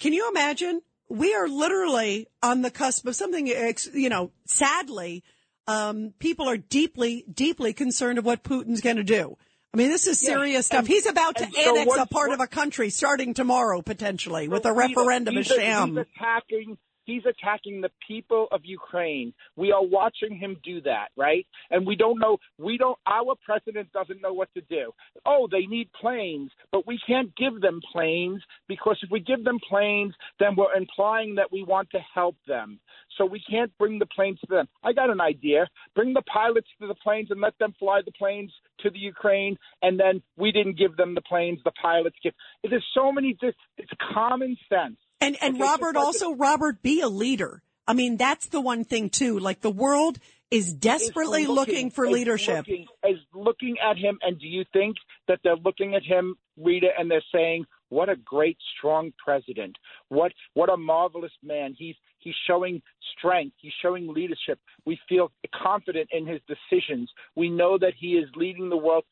[0.00, 0.80] can you imagine?
[1.10, 5.22] We are literally on the cusp of something, you know, sadly,
[5.66, 9.36] um, people are deeply, deeply concerned of what Putin's going to do.
[9.74, 10.80] I mean, this is serious stuff.
[10.80, 13.82] and- He's about to so annex what- a part what- of a country starting tomorrow,
[13.82, 15.98] potentially, with a So, referendum, a he's, He's sham.
[15.98, 16.78] attacking.
[17.04, 19.32] He's attacking the people of Ukraine.
[19.56, 21.46] We are watching him do that, right?
[21.70, 22.38] And we don't know.
[22.58, 22.98] We don't.
[23.06, 24.92] Our president doesn't know what to do.
[25.26, 29.58] Oh, they need planes, but we can't give them planes because if we give them
[29.68, 32.78] planes, then we're implying that we want to help them.
[33.18, 34.68] So we can't bring the planes to them.
[34.82, 35.68] I got an idea.
[35.94, 39.56] Bring the pilots to the planes and let them fly the planes to the Ukraine,
[39.82, 41.60] and then we didn't give them the planes.
[41.64, 42.32] The pilots give.
[42.68, 43.36] There's so many.
[43.42, 44.96] It's common sense.
[45.22, 47.62] And and Okay, Robert like also Robert be a leader.
[47.86, 49.38] I mean, that's the one thing too.
[49.38, 50.18] Like the world
[50.50, 52.58] is desperately is looking, for is leadership.
[52.68, 54.96] Looking, is looking at him, and do you think
[55.26, 59.76] that they're looking at him, Rita, and they're saying, "What a great, strong president!
[60.08, 61.74] What what a marvelous man!
[61.76, 62.82] He's he's showing
[63.16, 63.56] strength.
[63.58, 64.58] He's showing leadership.
[64.84, 67.10] We feel confident in his decisions.
[67.34, 69.04] We know that he is leading the world.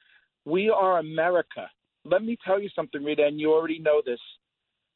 [0.45, 1.69] We are America.
[2.05, 4.21] Let me tell you something, Rita, and you already know this.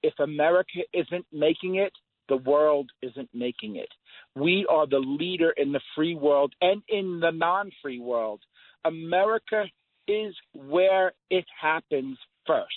[0.05, 1.93] If America isn't making it,
[2.29, 3.89] the world isn't making it.
[4.35, 8.41] We are the leader in the free world and in the non free world.
[8.85, 9.65] America
[10.07, 12.69] is where it happens first.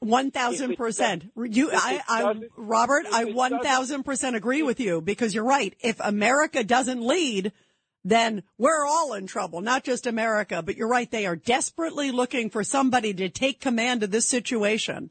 [0.00, 1.32] One thousand percent.
[1.34, 5.74] You, I, I, Robert, I one thousand percent agree with you because you're right.
[5.80, 7.52] If America doesn't lead,
[8.04, 9.62] then we're all in trouble.
[9.62, 11.10] Not just America, but you're right.
[11.10, 15.10] They are desperately looking for somebody to take command of this situation,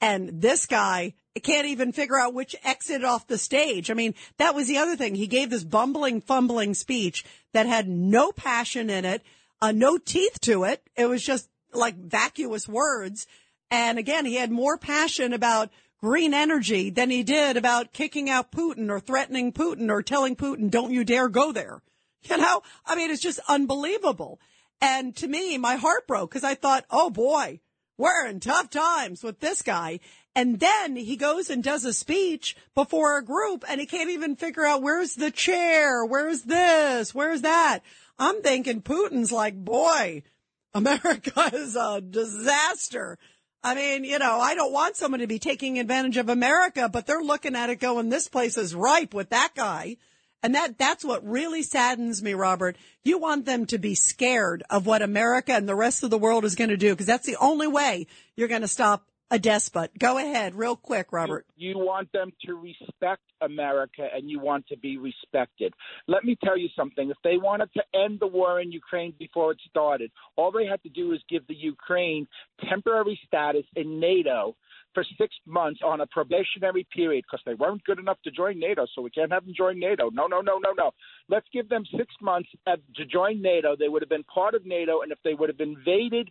[0.00, 3.90] and this guy can't even figure out which exit off the stage.
[3.90, 5.14] I mean, that was the other thing.
[5.14, 9.22] He gave this bumbling, fumbling speech that had no passion in it,
[9.60, 10.82] uh, no teeth to it.
[10.96, 13.26] It was just like vacuous words.
[13.70, 15.70] And again, he had more passion about
[16.00, 20.70] green energy than he did about kicking out Putin or threatening Putin or telling Putin,
[20.70, 21.82] don't you dare go there.
[22.28, 24.40] You know, I mean, it's just unbelievable.
[24.80, 27.60] And to me, my heart broke because I thought, oh boy,
[27.98, 30.00] we're in tough times with this guy.
[30.34, 34.36] And then he goes and does a speech before a group and he can't even
[34.36, 36.04] figure out where's the chair?
[36.04, 37.12] Where's this?
[37.12, 37.80] Where's that?
[38.18, 40.22] I'm thinking Putin's like, boy,
[40.74, 43.18] America is a disaster.
[43.64, 47.06] I mean, you know, I don't want someone to be taking advantage of America, but
[47.06, 49.96] they're looking at it going, this place is ripe with that guy.
[50.42, 52.76] And that, that's what really saddens me, Robert.
[53.04, 56.44] You want them to be scared of what America and the rest of the world
[56.44, 59.90] is going to do, because that's the only way you're going to stop a despot.
[59.98, 61.44] Go ahead, real quick, Robert.
[61.56, 65.74] You want them to respect America and you want to be respected.
[66.06, 67.10] Let me tell you something.
[67.10, 70.82] If they wanted to end the war in Ukraine before it started, all they had
[70.84, 72.26] to do is give the Ukraine
[72.68, 74.56] temporary status in NATO
[74.94, 78.86] for six months on a probationary period because they weren't good enough to join NATO,
[78.94, 80.10] so we can't have them join NATO.
[80.10, 80.90] No, no, no, no, no.
[81.28, 83.76] Let's give them six months to join NATO.
[83.76, 86.30] They would have been part of NATO, and if they would have invaded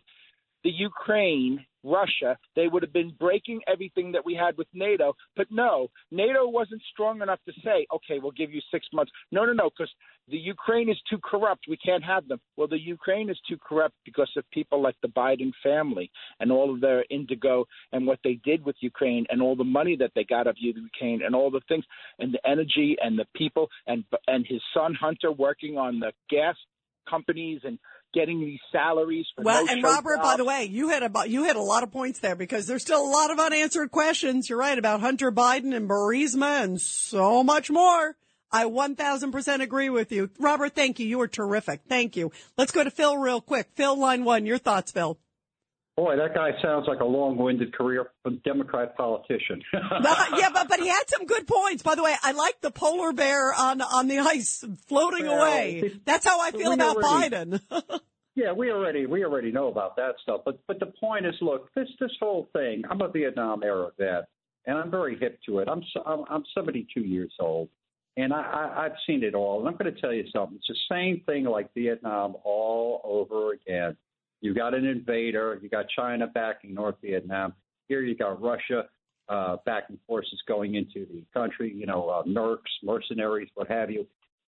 [0.64, 5.14] the Ukraine, Russia, they would have been breaking everything that we had with NATO.
[5.36, 9.12] But no, NATO wasn't strong enough to say, okay, we'll give you six months.
[9.30, 9.92] No, no, no, because
[10.28, 11.66] the Ukraine is too corrupt.
[11.68, 12.40] We can't have them.
[12.56, 16.72] Well, the Ukraine is too corrupt because of people like the Biden family and all
[16.72, 20.24] of their indigo and what they did with Ukraine and all the money that they
[20.24, 21.84] got of Ukraine and all the things
[22.18, 26.56] and the energy and the people and and his son Hunter working on the gas
[27.08, 27.78] companies and
[28.14, 31.44] getting these salaries for Well, no and Robert, by the way, you had about you
[31.44, 34.48] had a lot of points there because there's still a lot of unanswered questions.
[34.48, 38.16] You're right about Hunter Biden and Burisma and so much more.
[38.50, 40.30] I 1000% agree with you.
[40.38, 41.06] Robert, thank you.
[41.06, 41.82] You were terrific.
[41.86, 42.32] Thank you.
[42.56, 43.68] Let's go to Phil real quick.
[43.74, 44.46] Phil, line one.
[44.46, 45.18] Your thoughts, Phil.
[45.98, 48.12] Boy, that guy sounds like a long-winded career
[48.44, 49.60] Democrat politician.
[49.72, 51.82] Yeah, but, but he had some good points.
[51.82, 55.98] By the way, I like the polar bear on, on the ice floating Well, away.
[56.04, 57.60] That's how I feel about already- Biden.
[58.36, 60.42] yeah, we already we already know about that stuff.
[60.44, 62.84] But but the point is, look, this this whole thing.
[62.88, 64.28] I'm a Vietnam era vet,
[64.66, 65.68] and I'm very hip to it.
[65.68, 67.70] I'm so- I'm, I'm 72 years old,
[68.16, 69.58] and I, I I've seen it all.
[69.58, 70.58] And I'm going to tell you something.
[70.58, 73.96] It's the same thing like Vietnam all over again.
[74.40, 75.58] You got an invader.
[75.62, 77.54] You got China backing North Vietnam.
[77.88, 78.84] Here you got Russia
[79.28, 81.72] uh, backing forces going into the country.
[81.74, 84.06] You know, uh, mercs, mercenaries, what have you.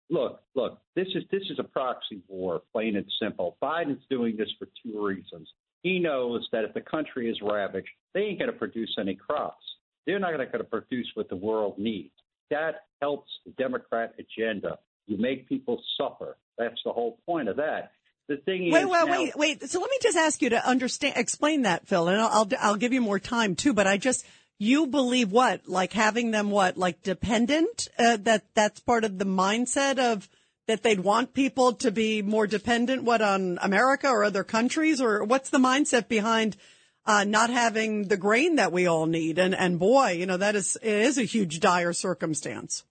[0.10, 0.80] Look, look.
[0.96, 3.58] This is this is a proxy war, plain and simple.
[3.62, 5.50] Biden's doing this for two reasons.
[5.82, 9.64] He knows that if the country is ravaged, they ain't going to produce any crops.
[10.06, 12.14] They're not going to produce what the world needs.
[12.52, 14.78] That helps the Democrat agenda.
[15.08, 16.38] You make people suffer.
[16.58, 17.92] That's the whole point of that.
[18.28, 19.70] The thing Wait, is, wait, now- wait, wait.
[19.70, 22.76] So let me just ask you to understand, explain that, Phil, and I'll, I'll, I'll
[22.76, 23.74] give you more time too.
[23.74, 24.26] But I just,
[24.58, 25.68] you believe what?
[25.68, 26.78] Like having them what?
[26.78, 27.88] Like dependent?
[28.00, 30.28] Uh, that that's part of the mindset of
[30.68, 33.04] that they'd want people to be more dependent.
[33.04, 36.58] What on America or other countries, or what's the mindset behind?
[37.06, 40.56] Uh, not having the grain that we all need, and and boy, you know that
[40.56, 42.84] is it is a huge dire circumstance.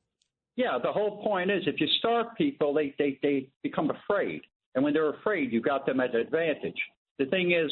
[0.57, 4.43] Yeah, the whole point is if you starve people, they, they, they become afraid.
[4.75, 6.79] And when they're afraid, you've got them at an advantage.
[7.19, 7.71] The thing is,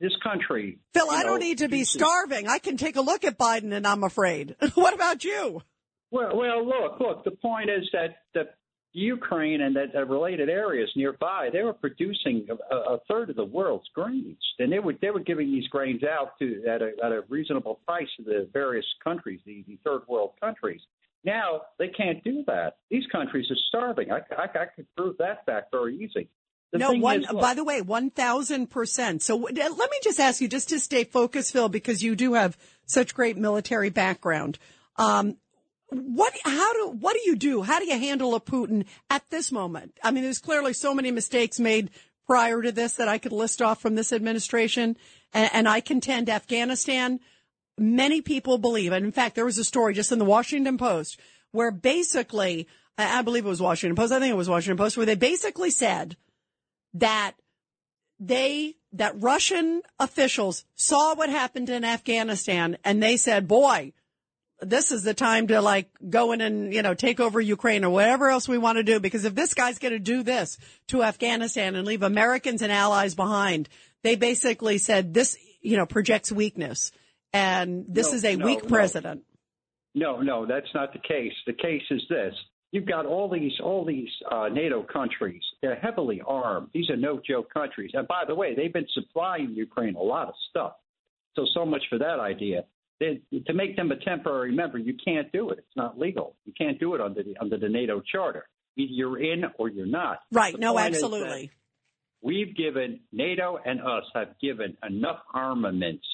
[0.00, 0.78] this country.
[0.94, 2.48] Phil, I know, don't need to be starving.
[2.48, 4.56] I can take a look at Biden, and I'm afraid.
[4.74, 5.62] what about you?
[6.10, 7.24] Well, well, look, look.
[7.24, 8.48] The point is that the
[8.92, 13.44] Ukraine and that uh, related areas nearby, they were producing a, a third of the
[13.44, 17.12] world's grains, and they were they were giving these grains out to at a, at
[17.12, 20.80] a reasonable price to the various countries, the, the third world countries.
[21.24, 22.76] Now they can't do that.
[22.90, 24.10] These countries are starving.
[24.10, 26.28] I, I, I could prove that fact very easy.
[26.72, 29.22] The no, one, is, look, by the way, 1000%.
[29.22, 32.58] So let me just ask you just to stay focused, Phil, because you do have
[32.84, 34.58] such great military background.
[34.96, 35.38] Um,
[35.88, 37.62] what, how do, what do you do?
[37.62, 39.98] How do you handle a Putin at this moment?
[40.04, 41.90] I mean, there's clearly so many mistakes made
[42.26, 44.98] prior to this that I could list off from this administration.
[45.32, 47.20] And, and I contend Afghanistan,
[47.78, 51.20] many people believe, and in fact, there was a story just in the Washington Post
[51.52, 55.06] where basically, I believe it was Washington Post, I think it was Washington Post, where
[55.06, 56.16] they basically said
[56.94, 57.34] that
[58.20, 63.92] they that Russian officials saw what happened in Afghanistan and they said, boy,
[64.60, 67.90] this is the time to like go in and, you know, take over Ukraine or
[67.90, 68.98] whatever else we want to do.
[68.98, 70.58] Because if this guy's going to do this
[70.88, 73.68] to Afghanistan and leave Americans and allies behind,
[74.02, 76.90] they basically said this, you know, projects weakness
[77.32, 79.22] and this No, is a no, weak president.
[79.94, 81.32] No, no, that's not the case.
[81.46, 82.34] The case is this:
[82.72, 85.42] you've got all these all these uh, NATO countries.
[85.62, 86.68] They're heavily armed.
[86.72, 87.90] These are no joke countries.
[87.94, 90.74] And by the way, they've been supplying Ukraine a lot of stuff.
[91.36, 92.64] So so much for that idea.
[93.00, 95.58] They, to make them a temporary member, you can't do it.
[95.58, 96.34] It's not legal.
[96.44, 98.48] You can't do it under the under the NATO charter.
[98.76, 100.20] Either you're in or you're not.
[100.32, 100.52] Right.
[100.52, 101.50] The No, point is that absolutely.
[102.22, 106.04] We've given NATO and us have given enough armaments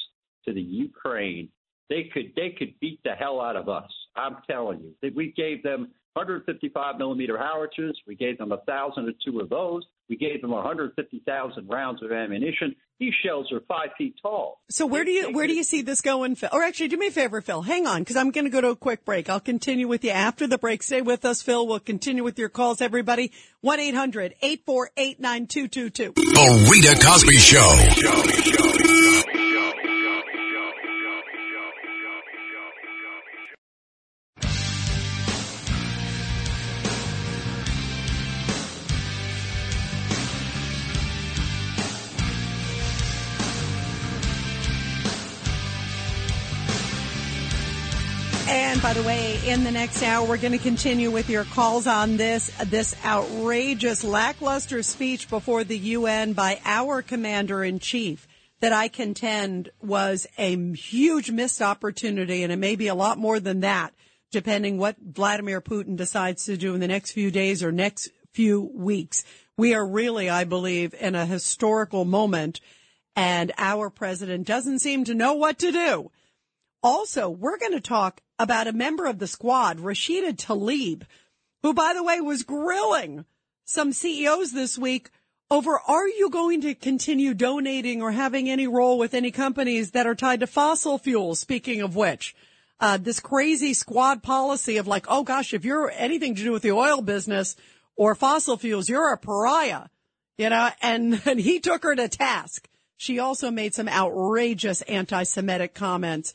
[0.46, 1.48] to the Ukraine.
[1.88, 3.90] They could they could beat the hell out of us.
[4.16, 4.94] I'm telling you.
[5.02, 8.00] That We gave them 155 millimeter howitzers.
[8.06, 9.82] We gave them a thousand or two of those.
[10.08, 12.76] We gave them 150,000 rounds of ammunition.
[13.00, 14.60] These shells are five feet tall.
[14.70, 16.50] So where do you where do you see this going, Phil?
[16.52, 17.62] Or actually, do me a favor, Phil.
[17.62, 19.28] Hang on, because I'm going to go to a quick break.
[19.28, 20.82] I'll continue with you after the break.
[20.84, 21.66] Stay with us, Phil.
[21.66, 23.32] We'll continue with your calls, everybody.
[23.62, 28.73] One 800 848 9222 The Rita Cosby Show.
[48.74, 51.86] And by the way, in the next hour, we're going to continue with your calls
[51.86, 58.26] on this, this outrageous lackluster speech before the UN by our commander in chief
[58.58, 62.42] that I contend was a huge missed opportunity.
[62.42, 63.94] And it may be a lot more than that,
[64.32, 68.60] depending what Vladimir Putin decides to do in the next few days or next few
[68.74, 69.22] weeks.
[69.56, 72.60] We are really, I believe, in a historical moment
[73.14, 76.10] and our president doesn't seem to know what to do.
[76.84, 81.04] Also, we're going to talk about a member of the squad, Rashida Tlaib,
[81.62, 83.24] who, by the way, was grilling
[83.64, 85.08] some CEOs this week
[85.50, 90.06] over are you going to continue donating or having any role with any companies that
[90.06, 91.38] are tied to fossil fuels?
[91.38, 92.36] Speaking of which,
[92.80, 96.62] uh, this crazy squad policy of like, oh gosh, if you're anything to do with
[96.62, 97.56] the oil business
[97.96, 99.84] or fossil fuels, you're a pariah,
[100.36, 102.68] you know, and, and he took her to task.
[102.98, 106.34] She also made some outrageous anti-Semitic comments.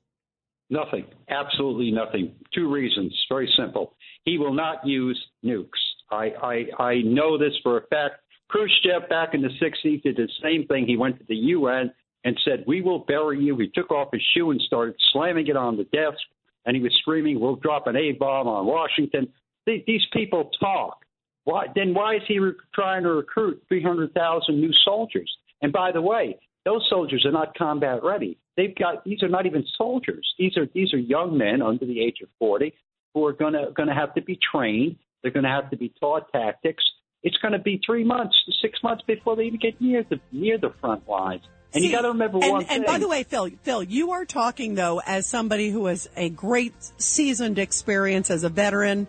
[0.70, 1.04] Nothing.
[1.28, 2.34] Absolutely nothing.
[2.54, 3.14] Two reasons.
[3.28, 3.94] Very simple.
[4.24, 5.68] He will not use nukes.
[6.14, 8.16] I, I, I know this for a fact.
[8.48, 10.86] Khrushchev back in the 60s did the same thing.
[10.86, 11.92] He went to the UN
[12.24, 13.56] and said, We will bury you.
[13.58, 16.18] He took off his shoe and started slamming it on the desk.
[16.66, 19.28] And he was screaming, We'll drop an A bomb on Washington.
[19.66, 21.04] These, people talk.
[21.44, 25.30] Why, then why is he re- trying to recruit 300,000 new soldiers?
[25.62, 28.38] And by the way, those soldiers are not combat ready.
[28.56, 30.26] They've got these are not even soldiers.
[30.38, 32.72] These are these are young men under the age of 40
[33.12, 34.96] who are going to going to have to be trained.
[35.24, 36.84] They're going to have to be taught tactics.
[37.22, 40.58] It's going to be three months, six months before they even get near the near
[40.58, 41.42] the front lines.
[41.72, 42.84] And See, you got to remember and, one and thing.
[42.84, 46.74] by the way, Phil, Phil, you are talking though as somebody who has a great
[46.98, 49.08] seasoned experience as a veteran.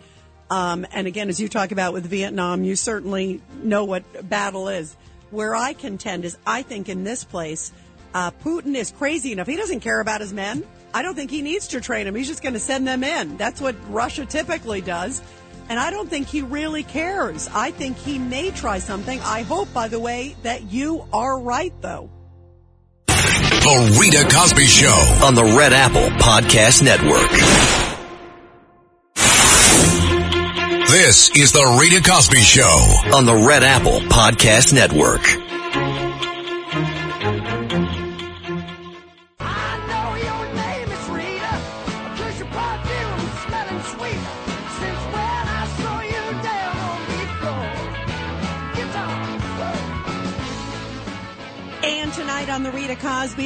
[0.49, 4.95] Um, and again, as you talk about with Vietnam, you certainly know what battle is.
[5.31, 7.73] Where I contend is, I think in this place,
[8.13, 9.47] uh, Putin is crazy enough.
[9.47, 10.63] He doesn't care about his men.
[10.93, 12.15] I don't think he needs to train them.
[12.15, 13.35] He's just going to send them in.
[13.35, 15.21] That's what Russia typically does.
[15.67, 17.49] And I don't think he really cares.
[17.53, 19.19] I think he may try something.
[19.21, 22.09] I hope, by the way, that you are right, though.
[23.07, 25.25] The Rita Cosby Show.
[25.25, 27.31] on the Red Apple Podcast Network.
[30.87, 33.11] This is the Rita Cosby Show.
[33.13, 35.44] On the Red Apple Podcast Network.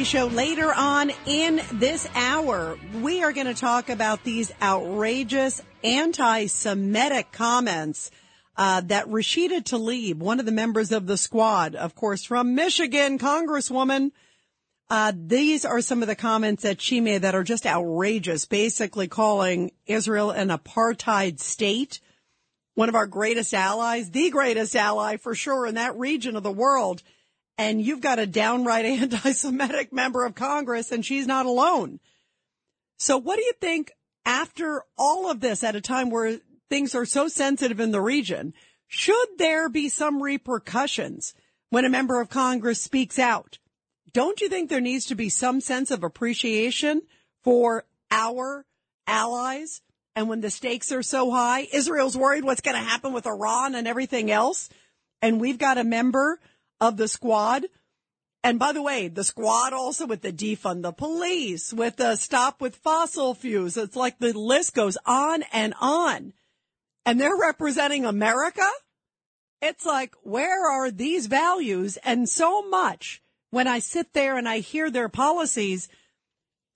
[0.04, 7.30] Show, later on in this hour, we are going to talk about these outrageous anti-Semitic
[7.32, 8.10] comments
[8.56, 13.18] uh, that Rashida Tlaib, one of the members of the squad, of course, from Michigan,
[13.18, 14.10] Congresswoman,
[14.90, 19.06] Uh, these are some of the comments that she made that are just outrageous, basically
[19.06, 22.00] calling Israel an apartheid state.
[22.74, 26.50] One of our greatest allies, the greatest ally for sure in that region of the
[26.50, 27.04] world.
[27.60, 32.00] And you've got a downright anti-Semitic member of Congress and she's not alone.
[32.98, 33.92] So what do you think
[34.24, 36.38] after all of this at a time where
[36.70, 38.54] things are so sensitive in the region?
[38.88, 41.34] Should there be some repercussions
[41.68, 43.58] when a member of Congress speaks out?
[44.12, 47.02] don't you think there needs to be some sense of appreciation
[47.44, 48.64] for our
[49.06, 49.82] allies?
[50.16, 53.74] And when the stakes are so high, Israel's worried what's going to happen with Iran
[53.74, 54.68] and everything else.
[55.22, 56.40] And we've got a member
[56.80, 57.66] of the squad.
[58.42, 62.60] And by the way, the squad also with the defund the police, with the stop
[62.60, 63.76] with fossil fuels.
[63.76, 66.32] It's like the list goes on and on.
[67.04, 68.68] And they're representing America.
[69.60, 71.98] It's like, where are these values?
[71.98, 75.88] And so much when I sit there and I hear their policies,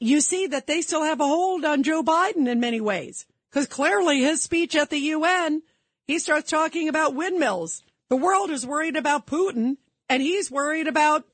[0.00, 3.26] you see that they still have a hold on Joe Biden in many ways.
[3.50, 5.62] Because clearly his speech at the UN,
[6.06, 7.82] he starts talking about windmills.
[8.10, 9.76] The world is worried about Putin
[10.08, 11.24] and he's worried about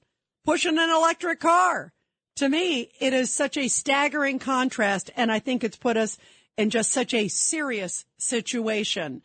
[0.44, 1.92] pushing an electric car.
[2.36, 5.10] To me, it is such a staggering contrast.
[5.16, 6.16] And I think it's put us
[6.56, 9.22] in just such a serious situation.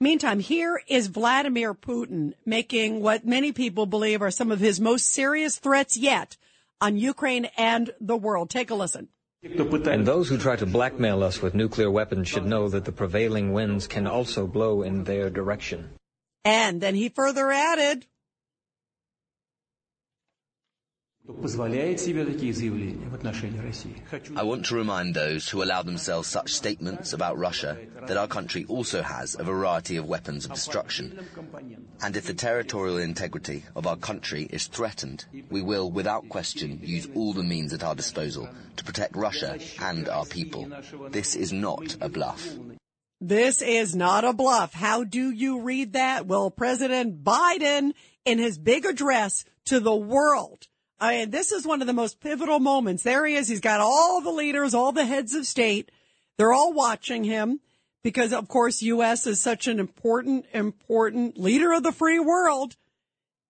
[0.00, 5.12] Meantime, here is Vladimir Putin making what many people believe are some of his most
[5.12, 6.36] serious threats yet
[6.80, 8.50] on Ukraine and the world.
[8.50, 9.08] Take a listen.
[9.42, 13.52] And those who try to blackmail us with nuclear weapons should know that the prevailing
[13.54, 15.90] winds can also blow in their direction.
[16.44, 18.06] And then he further added,
[24.36, 28.64] I want to remind those who allow themselves such statements about Russia that our country
[28.68, 31.18] also has a variety of weapons of destruction.
[32.02, 37.08] And if the territorial integrity of our country is threatened, we will, without question, use
[37.14, 40.68] all the means at our disposal to protect Russia and our people.
[41.10, 42.48] This is not a bluff.
[43.20, 44.72] This is not a bluff.
[44.72, 46.26] How do you read that?
[46.26, 47.92] Well, President Biden,
[48.24, 50.66] in his big address to the world,
[51.00, 53.02] I mean, this is one of the most pivotal moments.
[53.02, 53.48] There he is.
[53.48, 55.90] He's got all the leaders, all the heads of state.
[56.36, 57.60] They're all watching him
[58.02, 59.26] because, of course, U.S.
[59.26, 62.76] is such an important, important leader of the free world.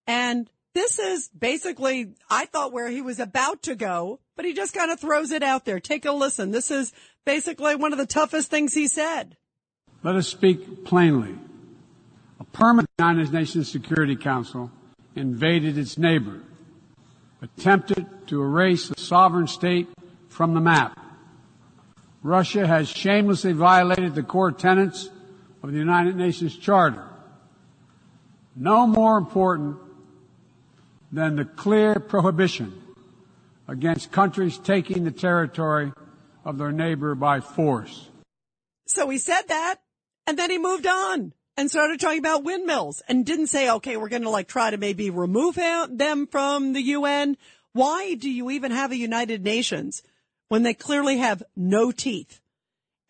[0.07, 4.73] And this is basically, I thought where he was about to go, but he just
[4.73, 5.81] kind of throws it out there.
[5.81, 6.51] Take a listen.
[6.51, 6.93] This is
[7.25, 9.35] basically one of the toughest things he said.
[10.03, 11.35] Let us speak plainly.
[12.39, 14.71] A permanent United Nations Security Council
[15.15, 16.41] invaded its neighbor
[17.41, 19.89] attempted to erase the sovereign state
[20.29, 20.99] from the map.
[22.23, 25.09] Russia has shamelessly violated the core tenets
[25.63, 27.07] of the United Nations Charter.
[28.55, 29.77] No more important
[31.11, 32.79] than the clear prohibition
[33.67, 35.91] against countries taking the territory
[36.45, 38.09] of their neighbor by force.
[38.87, 39.77] So he said that,
[40.27, 44.09] and then he moved on and started talking about windmills and didn't say, okay, we're
[44.09, 47.37] going to like try to maybe remove them from the UN.
[47.73, 50.01] Why do you even have a United Nations
[50.47, 52.41] when they clearly have no teeth?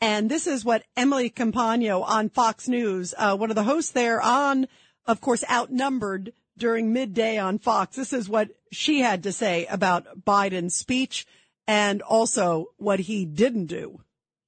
[0.01, 4.21] And this is what Emily Compagno on Fox News, uh, one of the hosts there
[4.21, 4.67] on,
[5.05, 7.95] of course, outnumbered during midday on Fox.
[7.95, 11.25] This is what she had to say about Biden's speech
[11.69, 14.01] and also what he didn't do.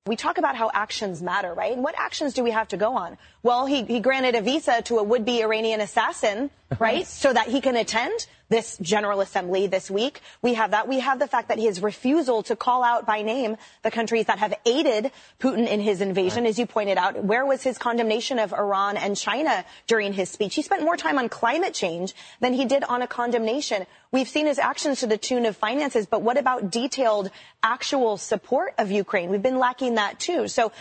[0.05, 1.71] We talk about how actions matter, right?
[1.71, 3.17] And what actions do we have to go on?
[3.43, 7.05] Well, he, he granted a visa to a would-be Iranian assassin, right?
[7.05, 10.21] so that he can attend this General Assembly this week.
[10.41, 10.87] We have that.
[10.87, 14.39] We have the fact that his refusal to call out by name the countries that
[14.39, 17.23] have aided Putin in his invasion, as you pointed out.
[17.23, 20.55] Where was his condemnation of Iran and China during his speech?
[20.55, 23.85] He spent more time on climate change than he did on a condemnation.
[24.11, 27.31] We've seen his actions to the tune of finances, but what about detailed
[27.63, 29.31] actual support of Ukraine?
[29.31, 30.47] We've been lacking that too.
[30.47, 30.71] So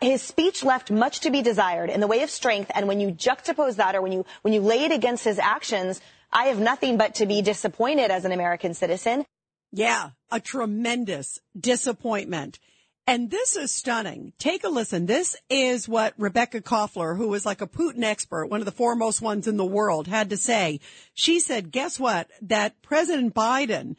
[0.00, 2.70] his speech left much to be desired in the way of strength.
[2.74, 6.00] And when you juxtapose that or when you, when you lay it against his actions,
[6.32, 9.24] I have nothing but to be disappointed as an American citizen.
[9.72, 12.58] Yeah, a tremendous disappointment.
[13.06, 14.32] And this is stunning.
[14.38, 15.06] Take a listen.
[15.06, 19.20] This is what Rebecca Koffler, who is like a Putin expert, one of the foremost
[19.20, 20.80] ones in the world, had to say.
[21.14, 22.28] She said, guess what?
[22.42, 23.96] That President Biden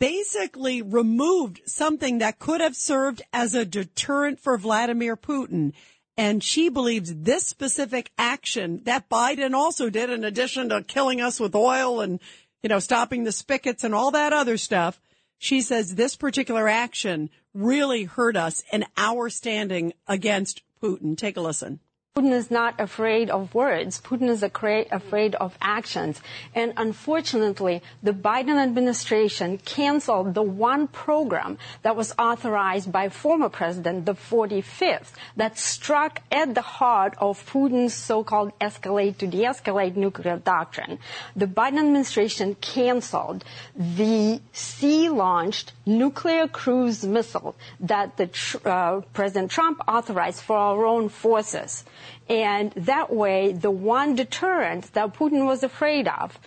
[0.00, 5.72] basically removed something that could have served as a deterrent for Vladimir Putin.
[6.16, 11.38] And she believes this specific action that Biden also did, in addition to killing us
[11.38, 12.18] with oil and,
[12.62, 15.00] you know, stopping the spigots and all that other stuff.
[15.38, 21.16] She says this particular action really hurt us in our standing against Putin.
[21.16, 21.80] Take a listen.
[22.20, 23.98] Putin is not afraid of words.
[23.98, 26.20] Putin is afraid of actions.
[26.54, 34.04] And unfortunately, the Biden administration canceled the one program that was authorized by former president,
[34.04, 40.98] the 45th, that struck at the heart of Putin's so-called escalate to de-escalate nuclear doctrine.
[41.34, 43.44] The Biden administration canceled
[43.74, 48.28] the sea-launched nuclear cruise missile that the,
[48.66, 51.82] uh, President Trump authorized for our own forces.
[52.28, 56.38] And that way, the one deterrent that Putin was afraid of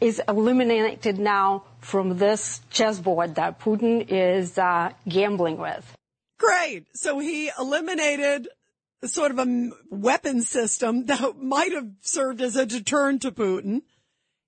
[0.00, 5.96] is eliminated now from this chessboard that Putin is uh, gambling with.
[6.38, 6.86] Great.
[6.94, 8.48] So he eliminated
[9.04, 13.82] sort of a weapon system that might have served as a deterrent to Putin.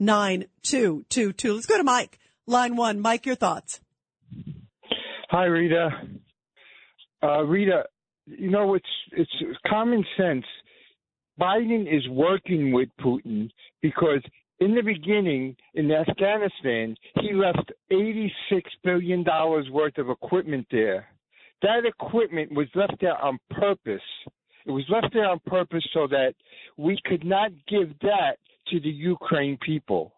[0.00, 1.54] 1-800-848-9222.
[1.54, 2.18] Let's go to Mike.
[2.46, 3.00] Line one.
[3.00, 3.80] Mike, your thoughts.
[5.30, 5.90] Hi, Rita.
[7.22, 7.84] Uh, Rita,
[8.26, 9.30] you know, it's, it's
[9.68, 10.44] common sense.
[11.40, 13.50] Biden is working with Putin
[13.82, 14.22] because
[14.60, 18.30] in the beginning in Afghanistan, he left $86
[18.84, 19.24] billion
[19.70, 21.08] worth of equipment there
[21.62, 24.02] that equipment was left there on purpose.
[24.66, 26.34] It was left there on purpose so that
[26.76, 28.36] we could not give that
[28.68, 30.12] to the Ukraine people.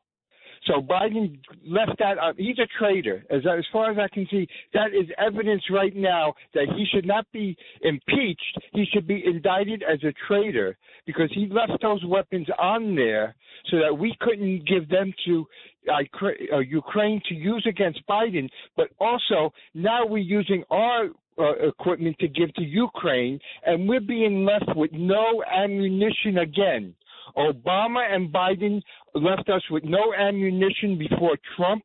[0.69, 2.37] So Biden left that up.
[2.37, 3.25] He's a traitor.
[3.31, 7.07] As, as far as I can see, that is evidence right now that he should
[7.07, 8.59] not be impeached.
[8.75, 13.35] He should be indicted as a traitor because he left those weapons on there
[13.71, 15.47] so that we couldn't give them to
[15.89, 18.49] uh, Ukraine to use against Biden.
[18.77, 21.09] But also, now we're using our
[21.39, 26.95] uh, equipment to give to Ukraine, and we're being left with no ammunition again.
[27.37, 28.81] Obama and Biden
[29.15, 31.83] left us with no ammunition before Trump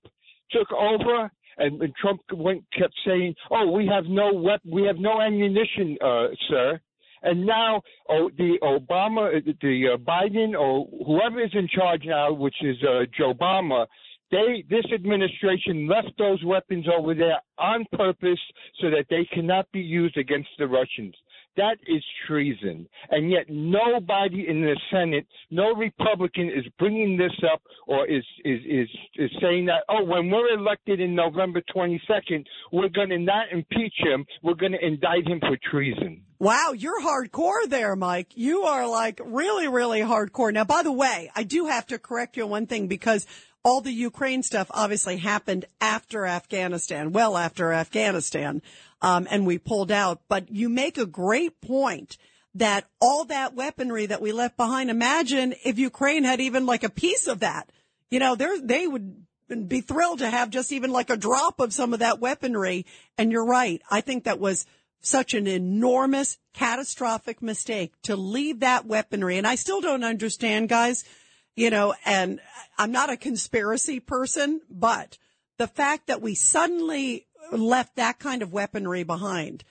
[0.52, 4.32] took over, and, and Trump went kept saying, "Oh, we have no
[4.66, 6.80] we have no ammunition, uh, sir."
[7.24, 9.32] And now, oh, the Obama,
[9.62, 13.88] the uh, Biden, or whoever is in charge now, which is uh, Joe Obama,
[14.30, 18.40] they this administration left those weapons over there on purpose
[18.82, 21.16] so that they cannot be used against the Russians.
[21.56, 22.88] That is treason.
[23.12, 28.60] And yet nobody in the Senate, no Republican is bringing this up or is, is,
[28.66, 33.52] is, is saying that, oh, when we're elected in November 22nd, we're going to not
[33.52, 34.26] impeach him.
[34.42, 36.24] We're going to indict him for treason.
[36.40, 38.32] Wow, you're hardcore there, Mike.
[38.36, 40.52] You are like really, really hardcore.
[40.52, 43.28] Now, by the way, I do have to correct you on one thing because
[43.64, 48.62] all the Ukraine stuff obviously happened after Afghanistan, well after Afghanistan,
[49.04, 50.22] um, and we pulled out.
[50.28, 52.18] But you make a great point
[52.56, 54.90] that all that weaponry that we left behind.
[54.90, 57.70] Imagine if Ukraine had even like a piece of that.
[58.10, 59.26] You know, they would
[59.68, 62.86] be thrilled to have just even like a drop of some of that weaponry.
[63.18, 63.82] And you're right.
[63.92, 64.66] I think that was
[65.02, 69.38] such an enormous, catastrophic mistake to leave that weaponry.
[69.38, 71.04] And I still don't understand, guys
[71.56, 72.40] you know, and
[72.78, 75.18] I'm not a conspiracy person, but
[75.58, 77.28] the fact that we suddenly
[77.62, 79.64] left that kind of weaponry behind.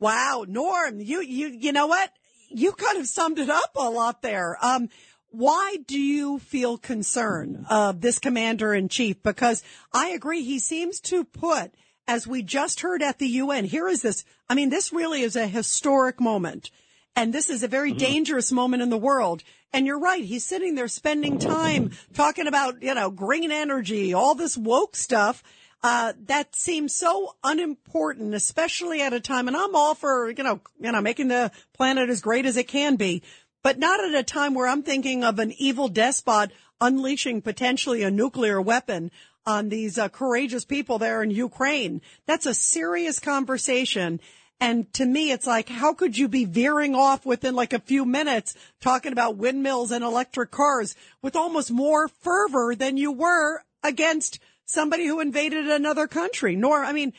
[0.00, 2.10] Wow, Norm, you you you know what?
[2.48, 4.58] You kind of summed it up a lot there.
[4.60, 4.88] Um,
[5.30, 9.22] why do you feel concern of this commander in chief?
[9.22, 9.62] Because
[9.92, 11.72] I agree, he seems to put,
[12.08, 14.24] as we just heard at the UN, here is this.
[14.48, 16.70] I mean, this really is a historic moment.
[17.16, 19.42] And this is a very dangerous moment in the world.
[19.72, 20.24] And you're right.
[20.24, 25.42] He's sitting there spending time talking about, you know, green energy, all this woke stuff.
[25.82, 30.60] Uh, that seems so unimportant, especially at a time, and I'm all for, you know,
[30.78, 33.22] you know, making the planet as great as it can be,
[33.62, 36.50] but not at a time where I'm thinking of an evil despot
[36.80, 39.10] unleashing potentially a nuclear weapon
[39.46, 42.00] on these uh, courageous people there in Ukraine.
[42.26, 44.20] That's a serious conversation.
[44.60, 48.04] And to me, it's like, how could you be veering off within like a few
[48.04, 54.38] minutes talking about windmills and electric cars with almost more fervor than you were against
[54.66, 56.56] somebody who invaded another country?
[56.56, 57.14] Nor, I mean,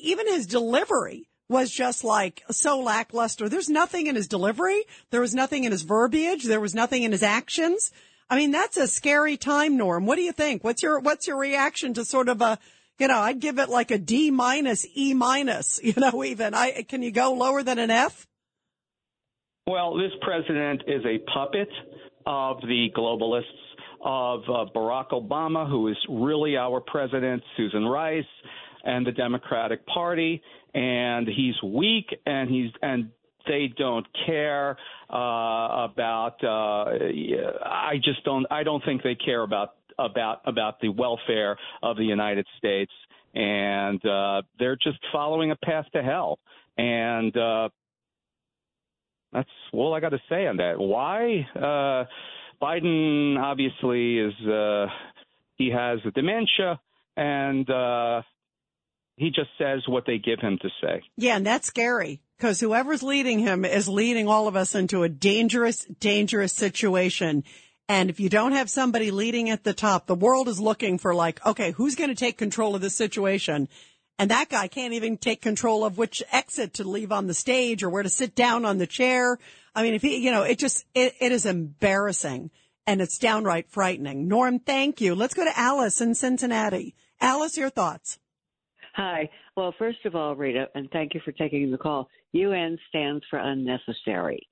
[0.00, 3.48] even his delivery was just like so lackluster.
[3.48, 4.82] There's nothing in his delivery.
[5.10, 6.44] There was nothing in his verbiage.
[6.44, 7.90] There was nothing in his actions.
[8.30, 10.06] I mean, that's a scary time, Norm.
[10.06, 10.64] What do you think?
[10.64, 12.58] What's your, what's your reaction to sort of a,
[12.98, 16.82] you know, I'd give it like a D minus, E minus, you know, even I,
[16.82, 18.26] can you go lower than an F?
[19.66, 21.68] Well, this president is a puppet
[22.26, 23.44] of the globalists,
[24.06, 28.24] of uh, Barack Obama, who is really our president, Susan Rice,
[28.84, 30.42] and the Democratic Party.
[30.74, 33.10] And he's weak, and he's and
[33.46, 34.76] they don't care
[35.10, 36.36] uh, about.
[36.42, 38.46] Uh, I just don't.
[38.50, 42.92] I don't think they care about about about the welfare of the United States,
[43.34, 46.38] and uh, they're just following a path to hell.
[46.76, 47.68] And uh,
[49.32, 50.78] that's all I got to say on that.
[50.78, 51.46] Why?
[51.54, 52.04] Uh,
[52.62, 54.86] Biden obviously is uh,
[55.56, 56.80] he has dementia,
[57.16, 58.22] and uh,
[59.16, 61.02] he just says what they give him to say.
[61.16, 65.08] Yeah, and that's scary because whoever's leading him is leading all of us into a
[65.08, 67.44] dangerous, dangerous situation.
[67.88, 71.14] And if you don't have somebody leading at the top, the world is looking for
[71.14, 73.68] like, okay, who's going to take control of this situation?
[74.18, 77.82] And that guy can't even take control of which exit to leave on the stage
[77.82, 79.38] or where to sit down on the chair.
[79.74, 82.50] I mean, if he, you know, it just, it, it is embarrassing
[82.86, 84.28] and it's downright frightening.
[84.28, 85.14] Norm, thank you.
[85.14, 86.94] Let's go to Alice in Cincinnati.
[87.20, 88.18] Alice, your thoughts.
[88.94, 89.28] Hi.
[89.56, 92.08] Well, first of all, Rita, and thank you for taking the call.
[92.32, 94.46] UN stands for unnecessary.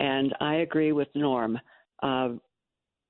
[0.00, 1.58] And I agree with Norm.
[2.02, 2.30] Uh,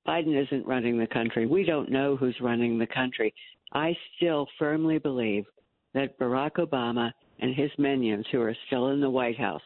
[0.07, 1.47] Biden isn't running the country.
[1.47, 3.32] We don't know who's running the country.
[3.72, 5.47] I still firmly believe
[5.95, 7.11] that Barack Obama
[7.41, 9.62] and his minions, who are still in the White House,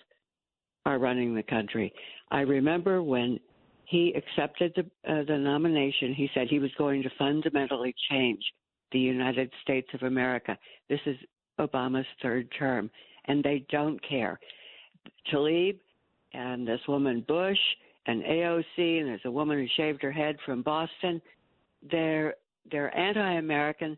[0.86, 1.92] are running the country.
[2.30, 3.40] I remember when
[3.86, 8.42] he accepted the, uh, the nomination, he said he was going to fundamentally change
[8.92, 10.56] the United States of America.
[10.88, 11.16] This is
[11.58, 12.90] Obama's third term,
[13.26, 14.38] and they don't care.
[15.32, 15.78] Tlaib
[16.32, 17.58] and this woman Bush
[18.06, 21.20] and AOC, and there's a woman who shaved her head from Boston.
[21.90, 22.34] They're
[22.70, 23.96] they're anti-American.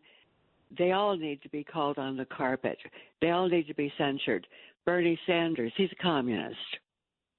[0.77, 2.77] They all need to be called on the carpet.
[3.19, 4.47] They all need to be censured.
[4.85, 6.55] Bernie Sanders, he's a communist.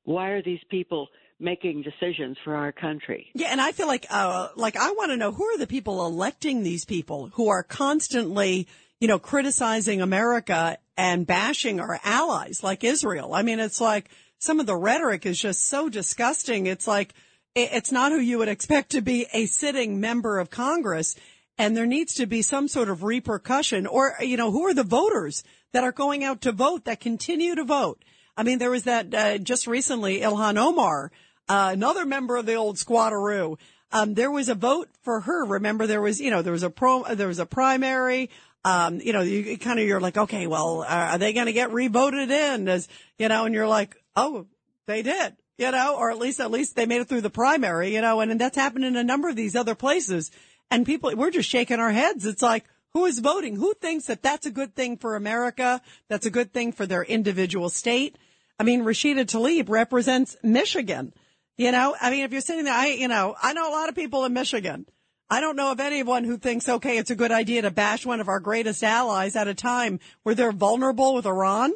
[0.05, 1.09] Why are these people
[1.43, 3.30] making decisions for our country?
[3.34, 6.07] Yeah, and I feel like, uh, like I want to know who are the people
[6.07, 8.68] electing these people who are constantly,
[9.01, 13.34] you know, criticizing America and bashing our allies like Israel.
[13.34, 16.66] I mean, it's like some of the rhetoric is just so disgusting.
[16.66, 17.12] It's like,
[17.55, 21.16] it's not who you would expect to be a sitting member of Congress.
[21.59, 24.84] And there needs to be some sort of repercussion or, you know, who are the
[24.84, 28.03] voters that are going out to vote that continue to vote?
[28.36, 31.12] I mean, there was that, uh, just recently, Ilhan Omar,
[31.49, 33.59] uh, another member of the old squatteroo.
[33.90, 35.45] Um, there was a vote for her.
[35.45, 38.30] Remember, there was, you know, there was a pro, there was a primary.
[38.64, 41.72] Um, you know, you kind of, you're like, okay, well, are they going to get
[41.72, 42.88] revoted in as,
[43.18, 44.47] you know, and you're like, oh,
[44.86, 47.93] they did, you know, or at least, at least they made it through the primary,
[47.93, 50.30] you know, and, and that's happened in a number of these other places.
[50.70, 52.24] And people, we're just shaking our heads.
[52.24, 52.64] It's like,
[52.95, 53.57] who is voting?
[53.57, 55.80] Who thinks that that's a good thing for America?
[56.09, 58.16] That's a good thing for their individual state?
[58.61, 61.12] I mean, Rashida Tlaib represents Michigan.
[61.59, 63.88] You know, I mean, if you're sitting there, I, you know, I know a lot
[63.88, 64.86] of people in Michigan.
[65.28, 68.20] I don't know of anyone who thinks, okay, it's a good idea to bash one
[68.20, 71.72] of our greatest allies at a time where they're vulnerable with Iran.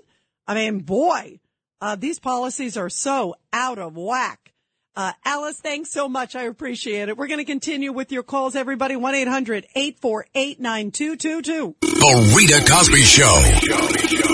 [0.47, 1.41] I mean, boy,
[1.81, 4.53] uh, these policies are so out of whack.
[4.95, 6.37] Uh, Alice, thanks so much.
[6.37, 7.17] I appreciate it.
[7.19, 8.95] We're going to continue with your calls, everybody.
[8.95, 11.75] 1-800-848-9222.
[11.81, 14.26] The Rita Cosby Show.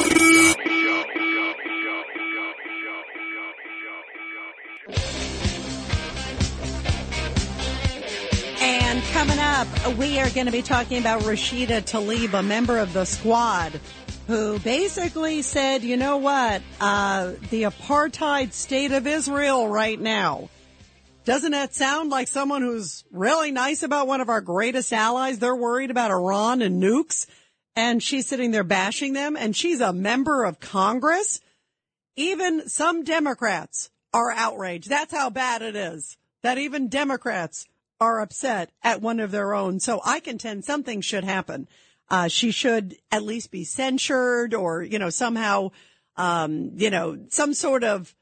[9.23, 9.69] Coming up,
[9.99, 13.79] we are going to be talking about Rashida Tlaib, a member of the squad,
[14.27, 20.49] who basically said, you know what, uh, the apartheid state of Israel right now.
[21.25, 25.39] Doesn't that sound like someone who's really nice about one of our greatest allies?
[25.39, 27.29] They're worried about Iran and nukes,
[27.77, 31.41] and she's sitting there bashing them, and she's a member of Congress.
[32.17, 34.89] Even some Democrats are outraged.
[34.89, 36.17] That's how bad it is.
[36.43, 37.69] That even Democrats
[38.03, 39.79] are upset at one of their own.
[39.79, 41.69] So I contend something should happen.
[42.11, 45.71] Uh, she should at least be censured or, you know, somehow,
[46.17, 48.13] um, you know, some sort of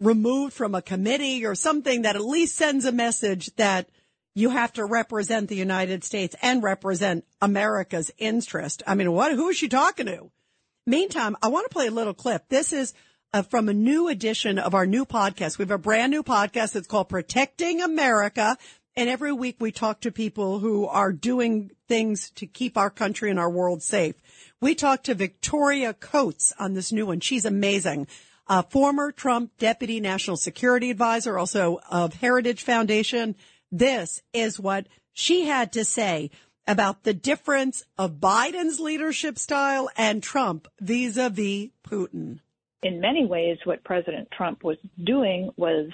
[0.00, 3.90] removed from a committee or something that at least sends a message that
[4.34, 8.82] you have to represent the United States and represent America's interest.
[8.86, 10.30] I mean, what, who is she talking to?
[10.86, 12.48] Meantime, I want to play a little clip.
[12.48, 12.94] This is
[13.34, 15.58] uh, from a new edition of our new podcast.
[15.58, 16.74] We have a brand new podcast.
[16.74, 18.56] It's called Protecting America.
[18.98, 23.28] And every week we talk to people who are doing things to keep our country
[23.28, 24.14] and our world safe.
[24.58, 27.20] We talked to Victoria Coates on this new one.
[27.20, 28.06] She's amazing.
[28.48, 33.36] A former Trump deputy national security advisor, also of Heritage Foundation.
[33.70, 36.30] This is what she had to say
[36.66, 42.40] about the difference of Biden's leadership style and Trump vis-a-vis Putin.
[42.82, 45.90] In many ways, what President Trump was doing was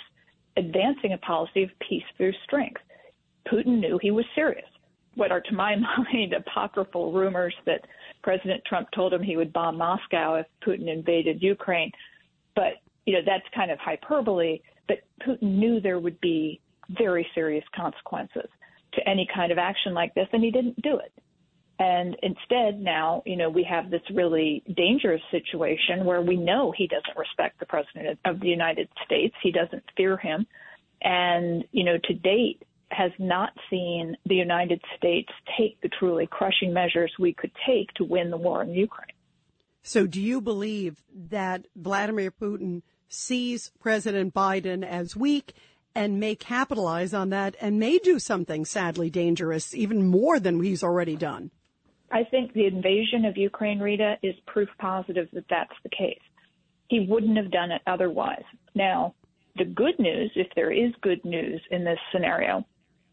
[0.57, 2.80] advancing a policy of peace through strength.
[3.51, 4.66] Putin knew he was serious.
[5.14, 5.76] What are, to my
[6.12, 7.82] mind, apocryphal rumors that
[8.22, 11.90] President Trump told him he would bomb Moscow if Putin invaded Ukraine.
[12.55, 12.74] But,
[13.07, 14.61] you know, that's kind of hyperbole.
[14.88, 18.49] But Putin knew there would be very serious consequences
[18.95, 21.12] to any kind of action like this, and he didn't do it.
[21.78, 26.86] And instead, now, you know, we have this really dangerous situation where we know he
[26.86, 29.34] doesn't respect the President of the United States.
[29.43, 30.47] He doesn't fear him.
[31.03, 32.62] And, you know, to date,
[32.93, 38.05] has not seen the United States take the truly crushing measures we could take to
[38.05, 39.09] win the war in Ukraine.
[39.82, 45.55] So, do you believe that Vladimir Putin sees President Biden as weak
[45.95, 50.82] and may capitalize on that and may do something sadly dangerous, even more than he's
[50.84, 51.51] already done?
[52.11, 56.20] I think the invasion of Ukraine, Rita, is proof positive that that's the case.
[56.88, 58.45] He wouldn't have done it otherwise.
[58.74, 59.14] Now,
[59.57, 62.64] the good news, if there is good news in this scenario,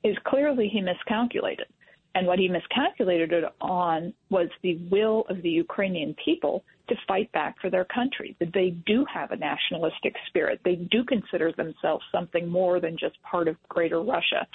[0.04, 1.68] is clearly he miscalculated.
[2.16, 7.32] And what he miscalculated it on was the will of the Ukrainian people to fight
[7.34, 10.60] back for their country, that they do have a nationalistic spirit.
[10.66, 14.48] They do consider themselves something more than just part of greater Russia.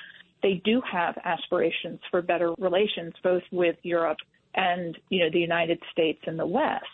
[0.43, 4.19] They do have aspirations for better relations, both with Europe
[4.55, 6.85] and, you know, the United States and the West.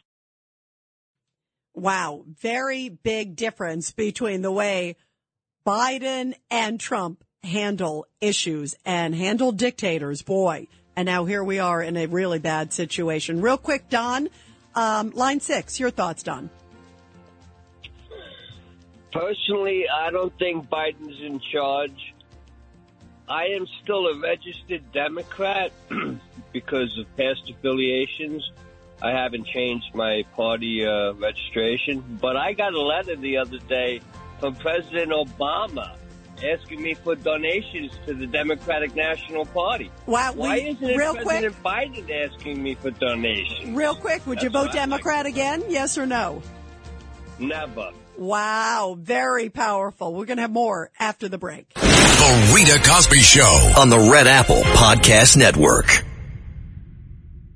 [1.74, 2.24] Wow.
[2.26, 4.96] Very big difference between the way
[5.66, 10.68] Biden and Trump handle issues and handle dictators, boy.
[10.96, 13.40] And now here we are in a really bad situation.
[13.40, 14.28] Real quick, Don,
[14.74, 16.50] um, line six, your thoughts, Don.
[19.12, 22.14] Personally, I don't think Biden's in charge.
[23.28, 25.72] I am still a registered Democrat
[26.52, 28.48] because of past affiliations.
[29.02, 34.00] I haven't changed my party uh, registration, but I got a letter the other day
[34.38, 35.96] from President Obama
[36.44, 39.90] asking me for donations to the Democratic National Party.
[40.06, 43.76] Wow, Why we- isn't real President Biden asking me for donations?
[43.76, 44.90] Real quick, would you vote what I'd like.
[44.90, 45.62] Democrat again?
[45.68, 46.42] Yes or no?
[47.38, 47.90] Never.
[48.18, 50.12] Wow, very powerful.
[50.14, 51.72] We're going to have more after the break.
[51.74, 53.72] The Rita Cosby Show.
[53.78, 55.86] on the Red Apple Podcast Network.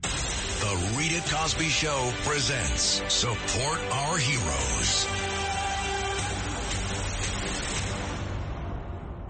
[0.01, 5.07] The Rita Cosby Show presents Support Our Heroes.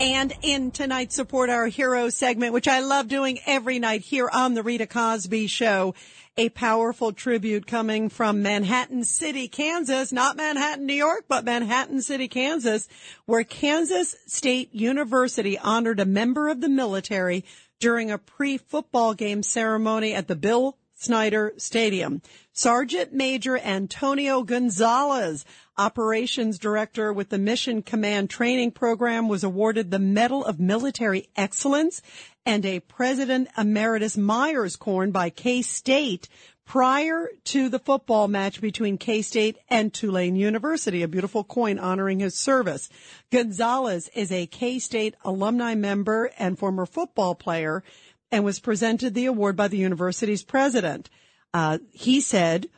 [0.05, 4.52] And in tonight's Support Our Heroes segment, which I love doing every night here on
[4.52, 5.94] the Rita Cosby Show,
[6.36, 12.28] a powerful tribute coming from Manhattan City, Kansas, not Manhattan, New York, but Manhattan City,
[12.28, 12.86] Kansas,
[13.24, 17.42] where Kansas State University honored a member of the military
[17.80, 22.20] during a pre-football game ceremony at the Bill Snyder Stadium.
[22.52, 25.46] Sergeant Major Antonio Gonzalez,
[25.77, 32.03] operations director with the Mission Command Training Program, was awarded the Medal of Military Excellence
[32.47, 36.29] and a President Emeritus Myers Coin by K-State
[36.64, 42.37] prior to the football match between K-State and Tulane University, a beautiful coin honoring his
[42.37, 42.89] service.
[43.31, 47.83] Gonzalez is a K-State alumni member and former football player
[48.31, 51.11] and was presented the award by the university's president.
[51.53, 52.68] Uh, he said,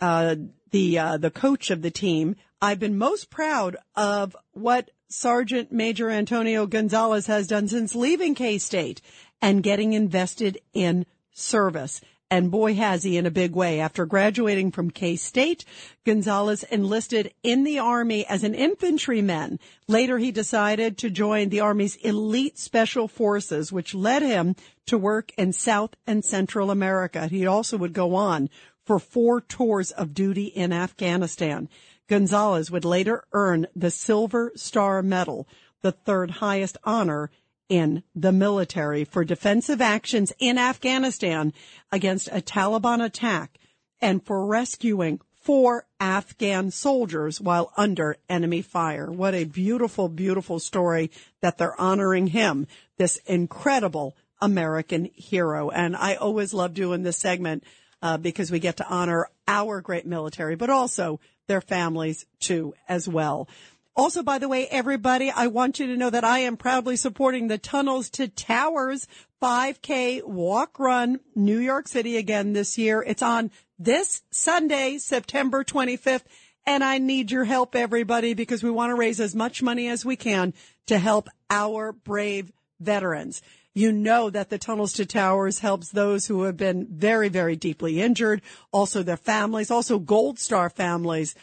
[0.00, 0.36] uh,
[0.70, 6.10] the uh, the coach of the team, I've been most proud of what Sergeant Major
[6.10, 9.00] Antonio Gonzalez has done since leaving K State
[9.42, 12.00] and getting invested in service.
[12.32, 13.80] And boy, has he in a big way.
[13.80, 15.64] After graduating from K State,
[16.04, 19.58] Gonzalez enlisted in the Army as an infantryman.
[19.88, 24.54] Later, he decided to join the Army's elite special forces, which led him
[24.86, 27.26] to work in South and Central America.
[27.26, 28.48] He also would go on
[28.90, 31.68] for four tours of duty in Afghanistan.
[32.08, 35.46] Gonzalez would later earn the Silver Star Medal,
[35.80, 37.30] the third highest honor
[37.68, 41.52] in the military for defensive actions in Afghanistan
[41.92, 43.60] against a Taliban attack
[44.00, 49.08] and for rescuing four Afghan soldiers while under enemy fire.
[49.08, 51.12] What a beautiful, beautiful story
[51.42, 52.66] that they're honoring him,
[52.96, 55.70] this incredible American hero.
[55.70, 57.62] And I always love doing this segment
[58.02, 63.08] uh, because we get to honor our great military, but also their families too as
[63.08, 63.48] well.
[63.96, 67.48] Also, by the way, everybody, I want you to know that I am proudly supporting
[67.48, 69.06] the Tunnels to Towers
[69.42, 73.02] 5K walk run New York City again this year.
[73.02, 76.24] It's on this Sunday, September 25th.
[76.66, 80.04] And I need your help, everybody, because we want to raise as much money as
[80.04, 80.54] we can
[80.86, 83.42] to help our brave veterans.
[83.74, 88.00] You know that the Tunnels to Towers helps those who have been very, very deeply
[88.00, 88.42] injured,
[88.72, 91.34] also their families, also Gold Star families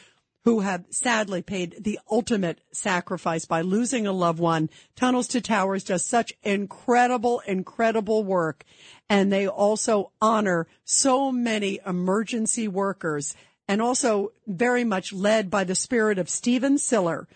[0.48, 4.70] who have sadly paid the ultimate sacrifice by losing a loved one.
[4.96, 8.64] Tunnels to Towers does such incredible, incredible work.
[9.10, 13.36] And they also honor so many emergency workers
[13.68, 17.28] and also very much led by the spirit of Stephen Siller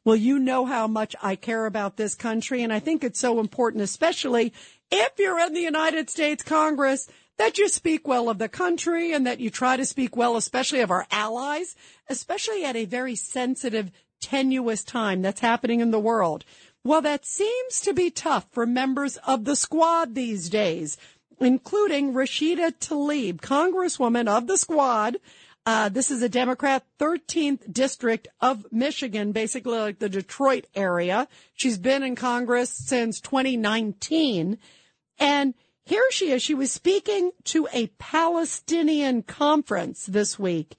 [0.06, 3.40] Well, you know how much I care about this country, and I think it's so
[3.40, 4.54] important, especially
[4.92, 9.26] if you're in the United States Congress, that you speak well of the country and
[9.26, 11.76] that you try to speak well, especially of our allies,
[12.08, 16.46] especially at a very sensitive, tenuous time that's happening in the world.
[16.84, 20.98] Well, that seems to be tough for members of the squad these days,
[21.40, 25.18] including Rashida Tlaib, Congresswoman of the squad.
[25.66, 31.28] Uh, this is a Democrat 13th district of Michigan, basically like the Detroit area.
[31.54, 34.58] She's been in Congress since 2019.
[35.20, 35.54] And
[35.86, 36.42] here she is.
[36.42, 40.78] She was speaking to a Palestinian conference this week.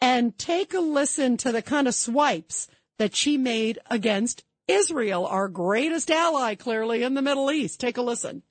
[0.00, 5.48] And take a listen to the kind of swipes that she made against Israel, our
[5.48, 7.80] greatest ally, clearly in the Middle East.
[7.80, 8.42] Take a listen.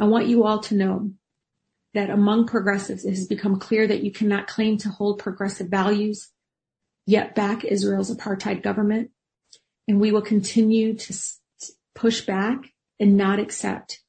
[0.00, 1.10] I want you all to know
[1.94, 6.30] that among progressives, it has become clear that you cannot claim to hold progressive values,
[7.06, 9.10] yet back Israel's apartheid government.
[9.88, 11.14] And we will continue to
[11.94, 14.02] push back and not accept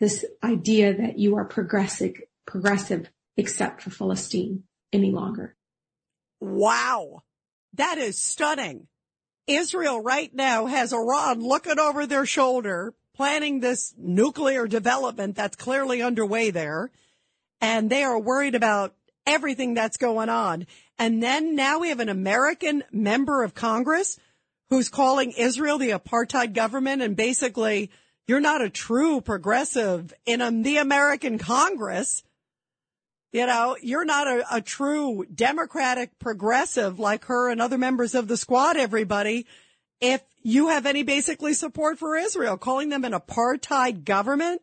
[0.00, 5.54] this idea that you are progressive, progressive except for Palestine any longer.
[6.40, 7.22] Wow.
[7.74, 8.88] That is stunning.
[9.46, 16.02] Israel right now has Iran looking over their shoulder, planning this nuclear development that's clearly
[16.02, 16.90] underway there.
[17.62, 18.94] And they are worried about
[19.26, 20.66] everything that's going on.
[20.98, 24.18] And then now we have an American member of Congress
[24.68, 27.90] who's calling Israel the apartheid government and basically
[28.26, 32.22] you're not a true progressive in the American Congress.
[33.32, 38.28] You know, you're not a, a true democratic progressive like her and other members of
[38.28, 39.46] the squad, everybody.
[40.00, 44.62] If you have any basically support for Israel, calling them an apartheid government,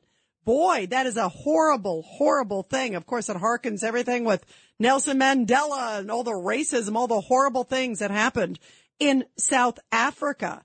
[0.49, 2.95] boy, that is a horrible, horrible thing.
[2.95, 4.43] Of course, it harkens everything with
[4.79, 8.57] Nelson Mandela and all the racism, all the horrible things that happened
[8.97, 10.63] in South Africa.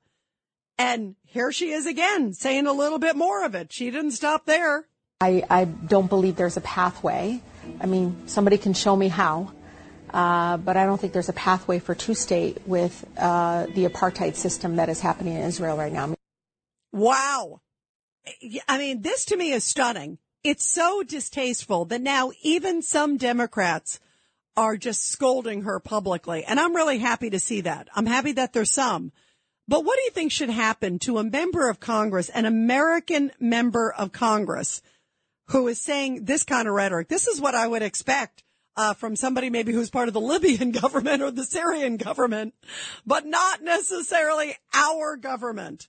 [0.78, 3.74] And here she is again saying a little bit more of it.
[3.74, 4.86] She didn't stop there.
[5.20, 7.42] I, I don't believe there's a pathway.
[7.78, 9.52] I mean, somebody can show me how,
[10.14, 14.36] uh, but I don't think there's a pathway for two state with uh, the apartheid
[14.36, 16.14] system that is happening in Israel right now.
[16.90, 17.60] Wow.
[18.68, 20.18] I mean, this to me is stunning.
[20.42, 24.00] It's so distasteful that now even some Democrats
[24.56, 26.44] are just scolding her publicly.
[26.44, 27.88] And I'm really happy to see that.
[27.94, 29.12] I'm happy that there's some.
[29.66, 33.92] But what do you think should happen to a member of Congress, an American member
[33.92, 34.82] of Congress,
[35.48, 37.08] who is saying this kind of rhetoric?
[37.08, 38.44] This is what I would expect
[38.76, 42.54] uh, from somebody maybe who's part of the Libyan government or the Syrian government,
[43.06, 45.88] but not necessarily our government.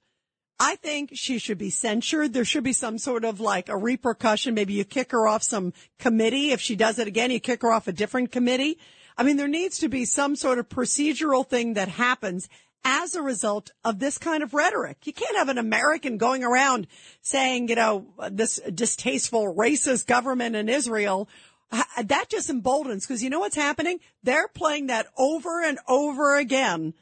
[0.60, 2.34] I think she should be censured.
[2.34, 4.54] There should be some sort of like a repercussion.
[4.54, 6.52] Maybe you kick her off some committee.
[6.52, 8.80] If she does it again, you kick her off a different committee.
[9.18, 12.48] I mean, there needs to be some sort of procedural thing that happens
[12.86, 15.06] as a result of this kind of rhetoric.
[15.06, 16.88] You can't have an American going around
[17.22, 21.28] saying, you know, this distasteful racist government in Israel.
[22.02, 24.00] That just emboldens because you know what's happening?
[24.24, 26.94] They're playing that over and over again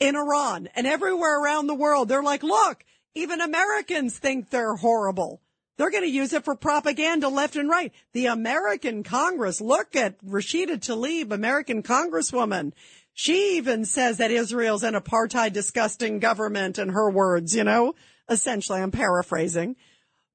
[0.00, 2.08] in Iran and everywhere around the world.
[2.08, 5.40] They're like, look, even Americans think they're horrible.
[5.76, 7.92] They're going to use it for propaganda left and right.
[8.12, 12.72] The American Congress, look at Rashida Tlaib, American Congresswoman.
[13.12, 17.94] She even says that Israel's an apartheid, disgusting government in her words, you know,
[18.28, 19.76] essentially, I'm paraphrasing,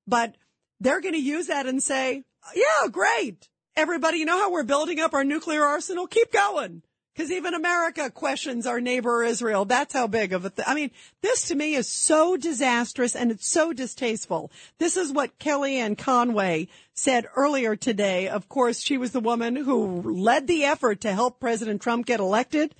[0.07, 0.35] but
[0.79, 2.23] they're going to use that and say,
[2.55, 3.49] yeah, great.
[3.75, 6.07] Everybody, you know how we're building up our nuclear arsenal?
[6.07, 6.81] Keep going.
[7.19, 9.65] Because even America questions our neighbor Israel.
[9.65, 10.53] That's how big of a.
[10.65, 10.89] I mean,
[11.21, 14.53] this to me is so disastrous and it's so distasteful.
[14.77, 18.29] This is what Kellyanne Conway said earlier today.
[18.29, 22.21] Of course, she was the woman who led the effort to help President Trump get
[22.21, 22.73] elected.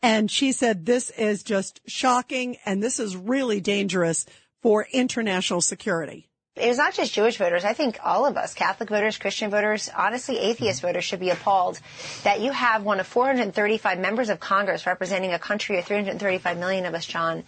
[0.00, 4.24] And she said this is just shocking and this is really dangerous
[4.62, 6.29] for international security
[6.60, 7.64] it was not just Jewish voters.
[7.64, 11.80] I think all of us, Catholic voters, Christian voters, honestly, atheist voters should be appalled
[12.22, 16.86] that you have one of 435 members of Congress representing a country of 335 million
[16.86, 17.44] of us, John,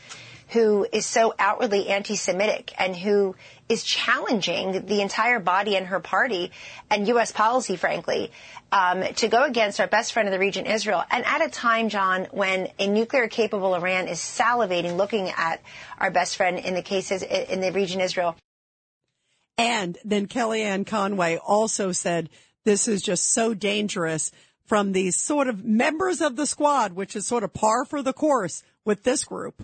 [0.49, 3.35] who is so outwardly anti-Semitic and who
[3.69, 6.51] is challenging the entire body and her party
[6.91, 7.33] and U.S.
[7.33, 8.31] policy, frankly,
[8.71, 11.05] um, to go against our best friend in the region, Israel.
[11.11, 15.61] And at a time, John, when a nuclear capable Iran is salivating looking at
[15.99, 18.37] our best friend in the cases in the region, Israel.
[19.59, 22.31] And then Kellyanne Conway also said
[22.65, 24.31] this is just so dangerous
[24.65, 28.13] from these sort of members of the squad, which is sort of par for the
[28.13, 29.63] course with this group.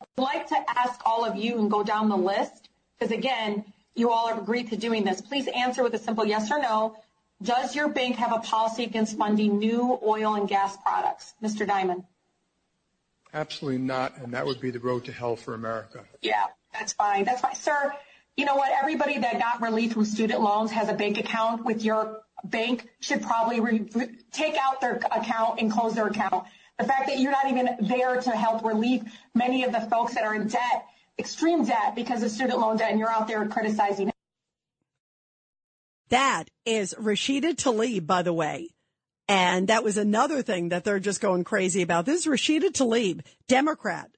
[0.00, 2.68] I'd like to ask all of you and go down the list
[2.98, 3.64] because again,
[3.94, 5.20] you all have agreed to doing this.
[5.20, 6.96] Please answer with a simple yes or no.
[7.42, 11.34] Does your bank have a policy against funding new oil and gas products?
[11.42, 11.66] Mr.
[11.66, 12.04] Dimon.
[13.36, 16.02] Absolutely not, and that would be the road to hell for America.
[16.22, 17.24] Yeah, that's fine.
[17.24, 17.54] That's fine.
[17.54, 17.92] Sir,
[18.34, 18.72] you know what?
[18.72, 23.20] Everybody that got relief from student loans has a bank account with your bank should
[23.20, 23.90] probably re-
[24.32, 26.46] take out their account and close their account.
[26.78, 29.04] The fact that you're not even there to help relieve
[29.34, 30.86] many of the folks that are in debt,
[31.18, 34.10] extreme debt because of student loan debt, and you're out there criticizing.
[36.08, 38.75] That is Rashida Tlaib, by the way.
[39.28, 42.06] And that was another thing that they're just going crazy about.
[42.06, 44.10] This is Rashida Tlaib, Democrat,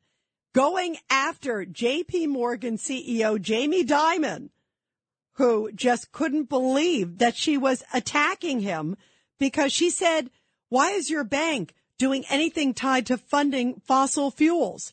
[0.54, 4.50] going after JP Morgan CEO Jamie Dimon,
[5.34, 8.96] who just couldn't believe that she was attacking him
[9.38, 10.30] because she said,
[10.68, 14.92] why is your bank doing anything tied to funding fossil fuels?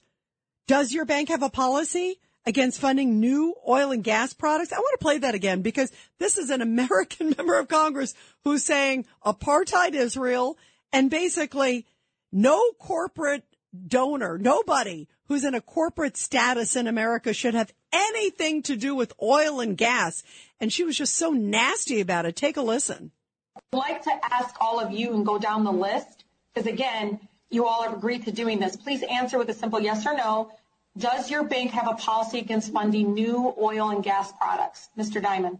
[0.67, 2.19] Does your bank have a policy?
[2.45, 4.71] Against funding new oil and gas products.
[4.71, 8.13] I want to play that again because this is an American member of Congress
[8.43, 10.57] who's saying apartheid Israel
[10.93, 11.85] and basically
[12.31, 13.43] no corporate
[13.87, 19.13] donor, nobody who's in a corporate status in America should have anything to do with
[19.21, 20.23] oil and gas.
[20.59, 22.35] And she was just so nasty about it.
[22.35, 23.11] Take a listen.
[23.55, 27.19] I'd like to ask all of you and go down the list because again,
[27.49, 28.75] you all have agreed to doing this.
[28.75, 30.51] Please answer with a simple yes or no.
[30.97, 34.87] Does your bank have a policy against funding new oil and gas products?
[34.97, 35.21] Mr.
[35.21, 35.59] Dimon.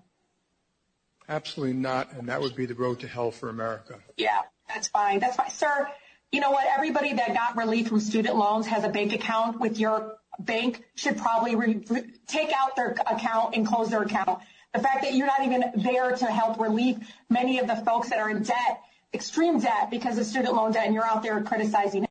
[1.28, 4.00] Absolutely not, and that would be the road to hell for America.
[4.16, 5.20] Yeah, that's fine.
[5.20, 5.50] That's fine.
[5.50, 5.90] Sir,
[6.32, 6.66] you know what?
[6.68, 11.18] Everybody that got relief from student loans has a bank account with your bank should
[11.18, 11.84] probably re-
[12.28, 14.40] take out their account and close their account.
[14.74, 17.00] The fact that you're not even there to help relieve
[17.30, 18.82] many of the folks that are in debt,
[19.14, 22.06] extreme debt because of student loan debt, and you're out there criticizing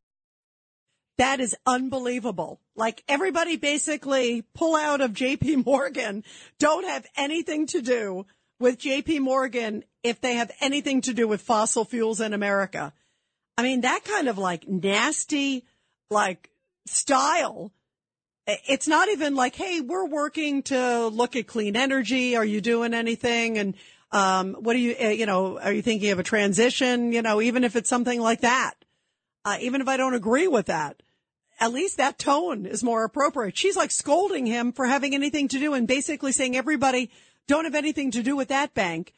[1.19, 2.61] That is unbelievable.
[2.75, 6.25] Like everybody basically pull out of JP Morgan,
[6.59, 8.27] don't have anything to do
[8.59, 12.93] with JP Morgan if they have anything to do with fossil fuels in America.
[13.57, 15.65] I mean, that kind of like nasty,
[16.11, 16.51] like
[16.87, 17.73] style.
[18.47, 22.37] It's not even like, Hey, we're working to look at clean energy.
[22.37, 23.59] Are you doing anything?
[23.59, 23.75] And,
[24.11, 27.13] um, what do you, uh, you know, are you thinking of a transition?
[27.13, 28.75] You know, even if it's something like that,
[29.45, 31.03] uh, even if I don't agree with that,
[31.61, 33.57] at least that tone is more appropriate.
[33.57, 37.11] She's like scolding him for having anything to do and basically saying everybody
[37.47, 39.13] don't have anything to do with that bank.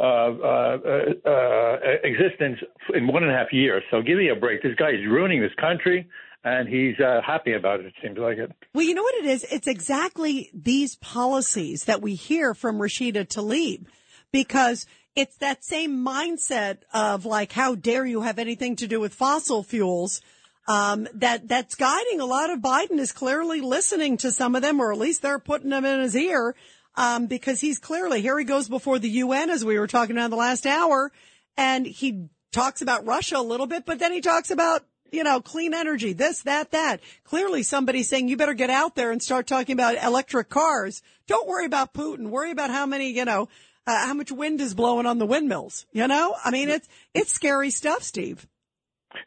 [0.04, 0.78] uh,
[1.26, 2.56] uh, uh, existence
[2.94, 3.82] in one and a half years.
[3.90, 4.62] So give me a break.
[4.62, 6.06] This guy is ruining this country,
[6.44, 7.86] and he's uh, happy about it.
[7.86, 8.52] It seems like it.
[8.74, 9.44] Well, you know what it is?
[9.50, 13.86] It's exactly these policies that we hear from Rashida Tlaib
[14.32, 14.86] because
[15.16, 19.62] it's that same mindset of like, how dare you have anything to do with fossil
[19.62, 20.20] fuels?
[20.68, 24.80] Um, that, that's guiding a lot of Biden is clearly listening to some of them,
[24.80, 26.54] or at least they're putting them in his ear.
[26.94, 30.30] Um, because he's clearly, here he goes before the UN as we were talking about
[30.30, 31.12] the last hour
[31.56, 35.40] and he talks about Russia a little bit, but then he talks about you know,
[35.40, 37.00] clean energy, this, that, that.
[37.24, 41.02] Clearly somebody's saying you better get out there and start talking about electric cars.
[41.26, 42.30] Don't worry about Putin.
[42.30, 43.48] Worry about how many, you know,
[43.86, 45.86] uh, how much wind is blowing on the windmills.
[45.92, 48.46] You know, I mean, it's, it's scary stuff, Steve.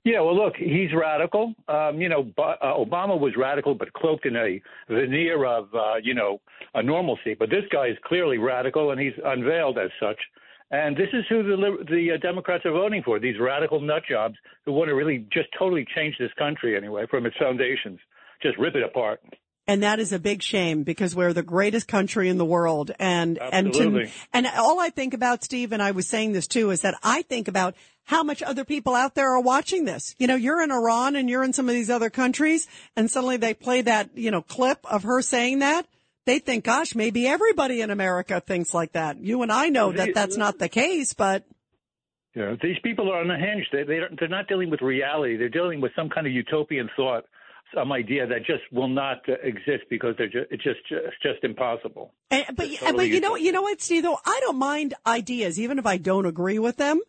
[0.03, 1.55] Yeah, well, look, he's radical.
[1.67, 6.13] Um, you know, uh, Obama was radical, but cloaked in a veneer of, uh, you
[6.13, 6.39] know,
[6.75, 7.35] a normalcy.
[7.37, 10.19] But this guy is clearly radical, and he's unveiled as such.
[10.71, 14.35] And this is who the the uh, Democrats are voting for: these radical nut jobs
[14.65, 17.99] who want to really just totally change this country anyway from its foundations,
[18.41, 19.19] just rip it apart.
[19.67, 22.91] And that is a big shame because we're the greatest country in the world.
[22.99, 26.71] And, and, to, and all I think about, Steve, and I was saying this too,
[26.71, 30.15] is that I think about how much other people out there are watching this.
[30.17, 33.37] You know, you're in Iran and you're in some of these other countries and suddenly
[33.37, 35.85] they play that, you know, clip of her saying that.
[36.25, 39.19] They think, gosh, maybe everybody in America thinks like that.
[39.19, 41.45] You and I know that that's not the case, but
[42.35, 43.69] know, these people are unhinged.
[43.71, 45.37] They, they they're not dealing with reality.
[45.37, 47.25] They're dealing with some kind of utopian thought,
[47.73, 51.43] some idea that just will not uh, exist because they're just it's just it's just
[51.43, 52.13] impossible.
[52.29, 54.03] And, but It's but totally you know you know what, Steve?
[54.03, 57.01] Though I don't mind ideas, even if I don't agree with them.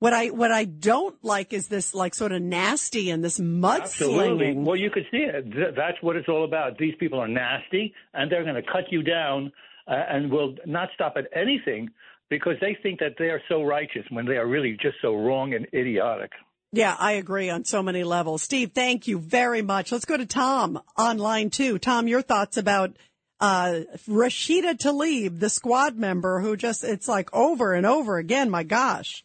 [0.00, 3.80] What I what I don't like is this like sort of nasty and this mudslinging.
[3.82, 4.54] Absolutely.
[4.54, 5.52] Well, you could see it.
[5.52, 6.78] Th- That's what it's all about.
[6.78, 9.52] These people are nasty, and they're going to cut you down,
[9.86, 11.90] uh, and will not stop at anything
[12.30, 15.52] because they think that they are so righteous when they are really just so wrong
[15.52, 16.30] and idiotic.
[16.72, 18.42] Yeah, I agree on so many levels.
[18.42, 19.90] Steve, thank you very much.
[19.92, 21.78] Let's go to Tom online too.
[21.78, 22.96] Tom, your thoughts about
[23.40, 28.50] uh, Rashida Tlaib, the squad member who just, it's like over and over again.
[28.50, 29.24] My gosh.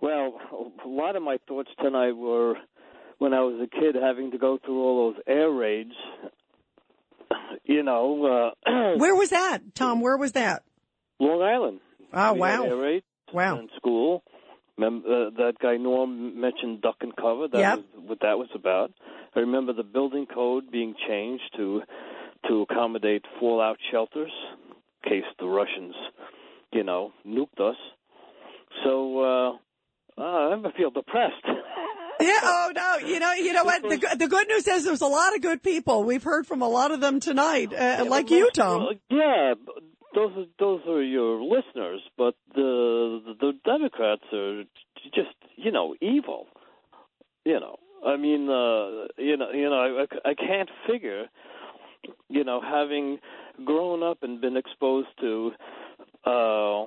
[0.00, 0.38] Well,
[0.84, 2.54] a lot of my thoughts tonight were
[3.18, 5.92] when I was a kid having to go through all those air raids.
[7.64, 10.00] You know, uh, Where was that, Tom?
[10.00, 10.62] Where was that?
[11.18, 11.80] Long Island.
[12.12, 12.64] Oh, We wow.
[12.64, 13.58] Air raids Wow.
[13.58, 14.22] in school.
[14.78, 17.48] Mem- uh, that guy Norm mentioned duck and cover.
[17.48, 17.76] That Yep.
[17.78, 18.92] was what that was about.
[19.34, 21.82] I remember the building code being changed to
[22.48, 24.30] to accommodate fallout shelters
[25.02, 25.94] in case the Russians,
[26.72, 27.76] you know, nuked us.
[28.84, 29.56] So uh,
[30.18, 31.44] uh, I feel depressed.
[32.18, 32.32] Yeah.
[32.42, 33.06] Oh no.
[33.06, 33.34] You know.
[33.34, 33.82] You know what?
[33.82, 36.02] The good- the good news is there's a lot of good people.
[36.02, 38.84] We've heard from a lot of them tonight, uh, like you, Tom.
[38.84, 39.52] Well, yeah,
[40.14, 44.62] those are those are your listeners, but the the Democrats are
[45.14, 46.46] just you know evil.
[47.44, 51.26] You know, I mean, uh, you know, you know, I, I I can't figure,
[52.30, 53.18] you know, having
[53.62, 55.52] grown up and been exposed to.
[56.24, 56.86] Uh,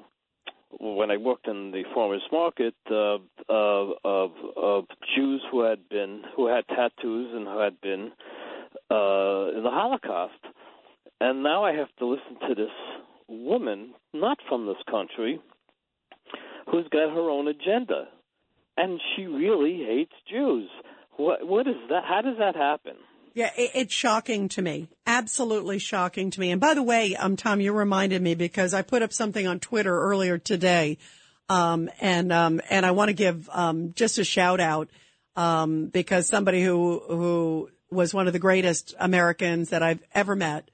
[0.79, 3.17] when I worked in the farmers market, uh,
[3.49, 4.85] of, of of
[5.15, 8.11] Jews who had been who had tattoos and who had been
[8.91, 10.39] uh, in the Holocaust,
[11.19, 12.71] and now I have to listen to this
[13.27, 15.39] woman, not from this country,
[16.71, 18.07] who's got her own agenda,
[18.77, 20.69] and she really hates Jews.
[21.17, 22.03] What what is that?
[22.05, 22.95] How does that happen?
[23.39, 24.89] Yeah, it, it's shocking to me.
[25.07, 26.51] Absolutely shocking to me.
[26.51, 29.61] And by the way, um, Tom, you reminded me because I put up something on
[29.61, 30.97] Twitter earlier today.
[31.47, 34.89] Um, and, um, and I want to give, um, just a shout out,
[35.37, 40.69] um, because somebody who, who was one of the greatest Americans that I've ever met,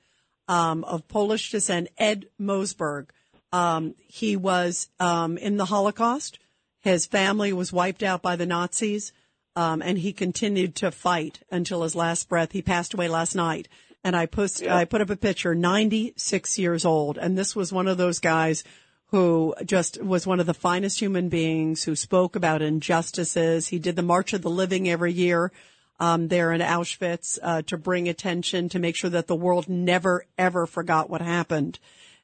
[0.47, 3.09] um, of Polish descent, Ed Mosberg.
[3.53, 6.39] Um, he was, um, in the Holocaust.
[6.81, 9.13] His family was wiped out by the Nazis.
[9.55, 12.51] Um, and he continued to fight until his last breath.
[12.51, 13.67] He passed away last night.
[14.03, 17.17] And I post, I put up a picture, 96 years old.
[17.17, 18.63] And this was one of those guys
[19.07, 23.69] who just was one of the finest human beings who spoke about injustices.
[23.69, 25.51] He did the March of the Living every year.
[25.97, 30.25] Um, there in Auschwitz, uh, to bring attention to make sure that the world never
[30.37, 31.79] ever forgot what happened.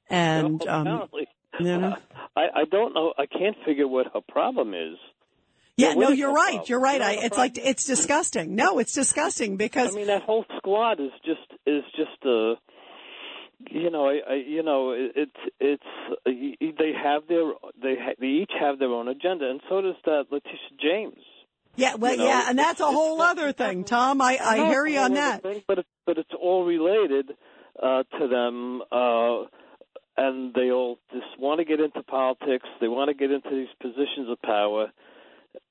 [0.09, 1.27] And, um, Apparently,
[1.57, 1.95] you know?
[2.35, 3.13] I I don't know.
[3.17, 4.97] I can't figure what her problem is.
[5.77, 6.55] Yeah, no, you're right.
[6.55, 6.65] problem?
[6.67, 6.93] You're right.
[6.93, 8.55] You know I, it's like it's disgusting.
[8.55, 12.55] No, it's disgusting because I mean, that whole squad is just is just uh
[13.69, 15.83] you know, I, I you know, it, it's
[16.25, 19.95] it's they have their they ha- they each have their own agenda, and so does
[20.05, 21.23] that Letitia James.
[21.75, 24.21] yeah, well, you know, yeah, and that's a whole other thing, Tom.
[24.21, 25.43] I, I hear you on that.
[25.43, 27.31] thing, but it's but it's all related
[27.81, 29.45] uh, to them, uh,
[30.17, 32.67] and they all just want to get into politics.
[32.79, 34.91] They want to get into these positions of power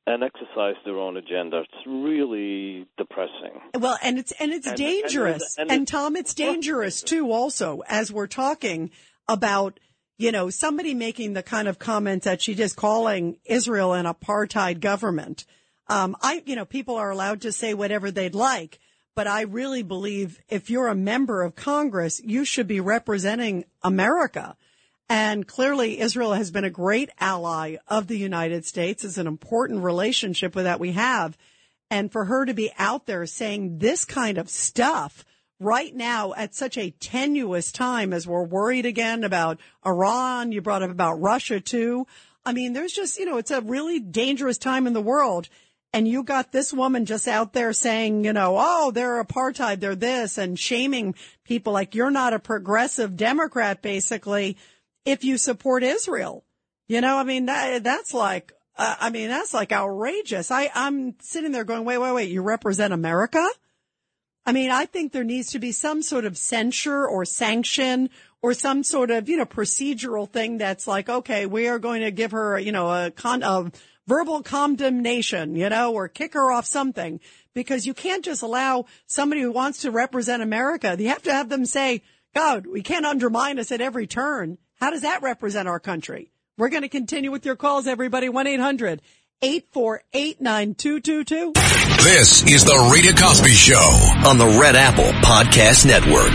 [0.07, 1.61] and exercise their own agenda.
[1.61, 3.61] It's really depressing.
[3.79, 5.39] Well, and it's and it's And- and dangerous.
[5.39, 7.31] there's- And, and Tom, it's dangerous too.
[7.31, 8.91] Also, as we're talking
[9.29, 9.79] about,
[10.19, 14.81] you know, somebody making the kind of comments that she just calling Israel an apartheid
[14.81, 15.45] government.
[15.89, 18.79] Um, I, you know, people are allowed to say whatever they'd like,
[19.17, 24.57] but I really believe if you're a member of Congress, you should be representing America.
[25.11, 29.03] And clearly Israel has been a great ally of the United States.
[29.03, 31.37] It's an important relationship that we have.
[31.91, 35.25] And for her to be out there saying this kind of stuff
[35.59, 40.85] right now at such a tenuous time as we're worried again about Iran, you brought
[40.85, 42.07] up about Russia too.
[42.45, 45.49] I mean, there's just, you know, it's a really dangerous time in the world.
[45.93, 49.97] And you got this woman just out there saying, you know, oh, they're apartheid, they're
[49.97, 54.57] this, and shaming people like you're not a progressive Democrat, basically,
[55.05, 56.45] if you support Israel.
[56.89, 60.51] You know, I mean, that, that's like, uh, I mean, that's like outrageous.
[60.51, 63.47] I, I'm sitting there going, wait, wait, wait, you represent America?
[64.47, 68.11] I mean, I think there needs to be some sort of censure or sanction
[68.43, 72.11] or some sort of, you know, procedural thing that's like, okay, we are going to
[72.11, 73.71] give her, you know, a con, a
[74.07, 77.21] verbal condemnation, you know, or kick her off something
[77.55, 80.97] because you can't just allow somebody who wants to represent America.
[80.99, 82.03] You have to have them say,
[82.35, 84.59] God, we can't undermine us at every turn.
[84.81, 86.33] How does that represent our country?
[86.57, 88.29] We're going to continue with your calls, everybody.
[88.29, 89.01] 1-800
[89.43, 91.53] 848 9222.
[92.03, 93.77] This is the Rita Cosby Show.
[94.27, 96.33] on the Red Apple Podcast Network.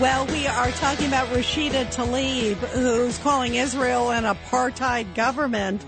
[0.00, 5.84] Well, we are talking about Rashida Tlaib, who's calling Israel an apartheid government.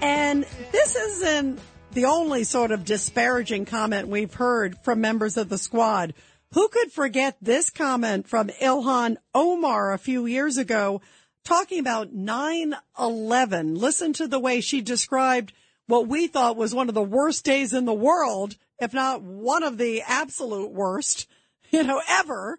[0.00, 1.60] And this isn't
[1.94, 6.12] the only sort of disparaging comment we've heard from members of the squad.
[6.52, 11.00] Who could forget this comment from Ilhan Omar a few years ago
[11.44, 13.76] talking about 9-11?
[13.78, 15.52] Listen to the way she described
[15.86, 19.62] what we thought was one of the worst days in the world, if not one
[19.62, 21.28] of the absolute worst,
[21.70, 22.58] you know, ever.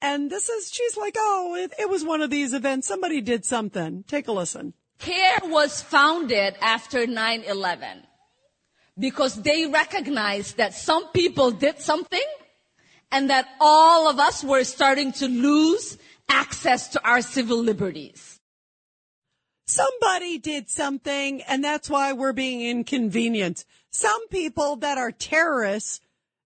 [0.00, 2.88] And this is, she's like, oh, it, it was one of these events.
[2.88, 4.04] Somebody did something.
[4.08, 4.74] Take a listen.
[4.98, 8.06] CAIR was founded after 9-11
[8.98, 12.20] because they recognized that some people did something
[13.10, 15.98] and that all of us were starting to lose
[16.28, 18.40] access to our civil liberties.
[19.66, 23.66] Somebody did something and that's why we're being inconvenienced.
[23.90, 26.00] Some people that are terrorists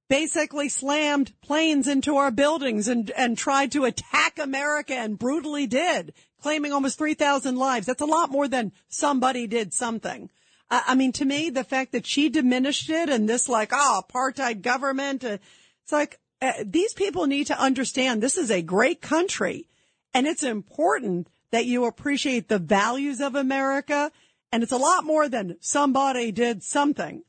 [0.09, 6.13] basically slammed planes into our buildings and, and tried to attack America and brutally did,
[6.41, 7.87] claiming almost 3,000 lives.
[7.87, 10.31] That's a lot more than somebody did something.
[10.71, 14.03] I, I mean, to me, the fact that she diminished it and this like, oh,
[14.09, 15.39] apartheid government, uh,
[15.83, 19.69] it's like, uh, these people need to understand this is a great country
[20.13, 24.11] and it's important that you appreciate the values of America.
[24.53, 27.23] And it's a lot more than somebody did something.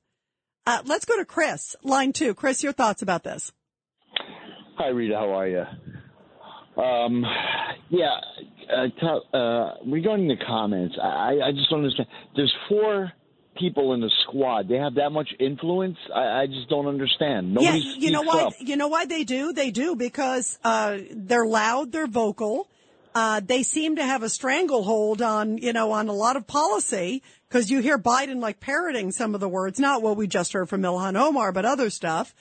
[0.65, 2.33] Uh, let's go to Chris, line two.
[2.33, 3.51] Chris, your thoughts about this?
[4.77, 5.15] Hi, Rita.
[5.15, 5.63] How are you?
[6.81, 7.25] Um,
[7.89, 8.19] yeah,
[8.71, 12.07] uh, tell, uh, regarding the comments, I, I just don't understand.
[12.35, 13.11] There's four
[13.59, 14.67] people in the squad.
[14.67, 15.97] They have that much influence.
[16.13, 17.53] I, I just don't understand.
[17.53, 18.43] Nobody yeah, you know why?
[18.43, 18.53] Up.
[18.59, 19.53] You know why they do?
[19.53, 22.67] They do because uh, they're loud, they're vocal.
[23.15, 27.23] Uh, they seem to have a stranglehold on, you know, on a lot of policy
[27.49, 30.69] because you hear Biden like parroting some of the words, not what we just heard
[30.69, 32.35] from Ilhan Omar, but other stuff.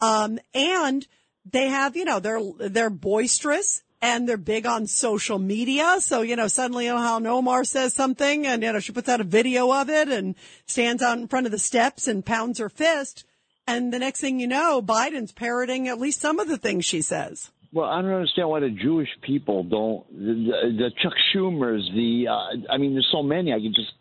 [0.00, 1.06] Um, and
[1.48, 5.96] they have, you know, they're, they're boisterous and they're big on social media.
[6.00, 9.24] So, you know, suddenly Ilhan Omar says something and, you know, she puts out a
[9.24, 10.34] video of it and
[10.66, 13.24] stands out in front of the steps and pounds her fist.
[13.66, 17.02] And the next thing you know, Biden's parroting at least some of the things she
[17.02, 17.50] says.
[17.72, 20.06] Well, I don't understand why the Jewish people don't.
[20.10, 23.52] The, the Chuck Schumers, the uh, I mean, there's so many.
[23.52, 23.92] I can just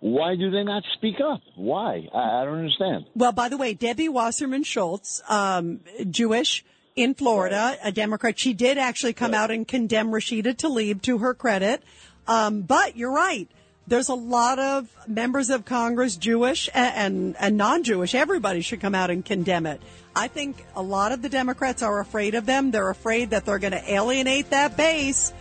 [0.00, 1.40] why do they not speak up?
[1.56, 2.08] Why?
[2.14, 3.06] I, I don't understand.
[3.14, 6.64] Well, by the way, Debbie Wasserman Schultz, um, Jewish
[6.96, 11.34] in Florida, a Democrat, she did actually come out and condemn Rashida Tlaib to her
[11.34, 11.82] credit.
[12.26, 13.48] Um, but you're right.
[13.86, 18.14] There's a lot of members of Congress, Jewish and, and, and non-Jewish.
[18.16, 19.80] Everybody should come out and condemn it.
[20.16, 22.72] I think a lot of the Democrats are afraid of them.
[22.72, 25.32] They're afraid that they're going to alienate that base.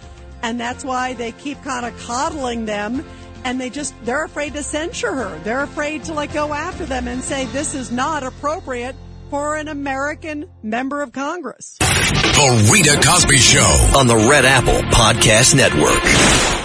[0.44, 3.04] And that's why they keep kind of coddling them
[3.46, 5.40] and they just they're afraid to censure her.
[5.44, 8.96] They're afraid to like go after them and say this is not appropriate
[9.30, 11.78] for an American member of Congress.
[11.80, 16.65] The Rita Cosby Show on the Red Apple Podcast Network.